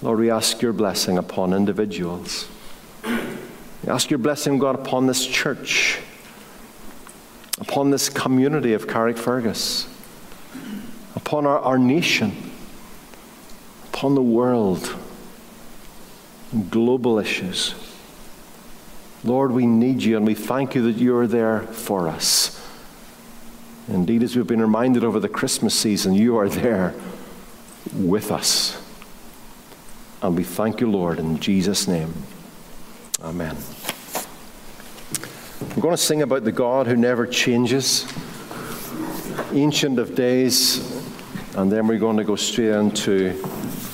Lord, 0.00 0.18
we 0.18 0.30
ask 0.30 0.62
your 0.62 0.72
blessing 0.72 1.18
upon 1.18 1.52
individuals. 1.52 2.48
We 3.04 3.90
ask 3.90 4.08
your 4.08 4.18
blessing, 4.18 4.58
God, 4.58 4.74
upon 4.74 5.06
this 5.06 5.26
church, 5.26 6.00
upon 7.58 7.90
this 7.90 8.08
community 8.08 8.72
of 8.72 8.86
Carrickfergus, 8.86 9.88
upon 11.14 11.44
our, 11.44 11.58
our 11.58 11.78
nation, 11.78 12.50
upon 13.92 14.14
the 14.14 14.22
world. 14.22 14.96
Global 16.70 17.18
issues. 17.18 17.74
Lord, 19.24 19.52
we 19.52 19.66
need 19.66 20.02
you 20.02 20.16
and 20.16 20.26
we 20.26 20.34
thank 20.34 20.74
you 20.74 20.82
that 20.82 21.00
you're 21.00 21.26
there 21.26 21.60
for 21.60 22.08
us. 22.08 22.60
Indeed, 23.88 24.22
as 24.22 24.36
we've 24.36 24.46
been 24.46 24.60
reminded 24.60 25.04
over 25.04 25.20
the 25.20 25.28
Christmas 25.28 25.74
season, 25.74 26.14
you 26.14 26.36
are 26.36 26.48
there 26.48 26.94
with 27.94 28.30
us. 28.30 28.80
And 30.22 30.36
we 30.36 30.44
thank 30.44 30.80
you, 30.80 30.90
Lord, 30.90 31.18
in 31.18 31.38
Jesus' 31.38 31.86
name. 31.86 32.14
Amen. 33.22 33.56
I'm 35.60 35.80
going 35.80 35.94
to 35.94 35.98
sing 36.02 36.22
about 36.22 36.44
the 36.44 36.52
God 36.52 36.86
who 36.86 36.96
never 36.96 37.26
changes, 37.26 38.06
Ancient 39.52 39.98
of 39.98 40.14
Days, 40.14 41.02
and 41.56 41.70
then 41.70 41.86
we're 41.86 41.98
going 41.98 42.16
to 42.16 42.24
go 42.24 42.36
straight 42.36 42.70
into 42.70 43.42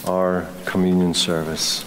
our 0.07 0.49
communion 0.67 1.15
service. 1.15 1.85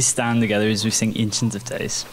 Stand 0.00 0.40
together 0.40 0.68
as 0.68 0.84
we 0.84 0.90
sing 0.90 1.12
Ancient 1.16 1.54
of 1.54 1.64
Days. 1.64 2.04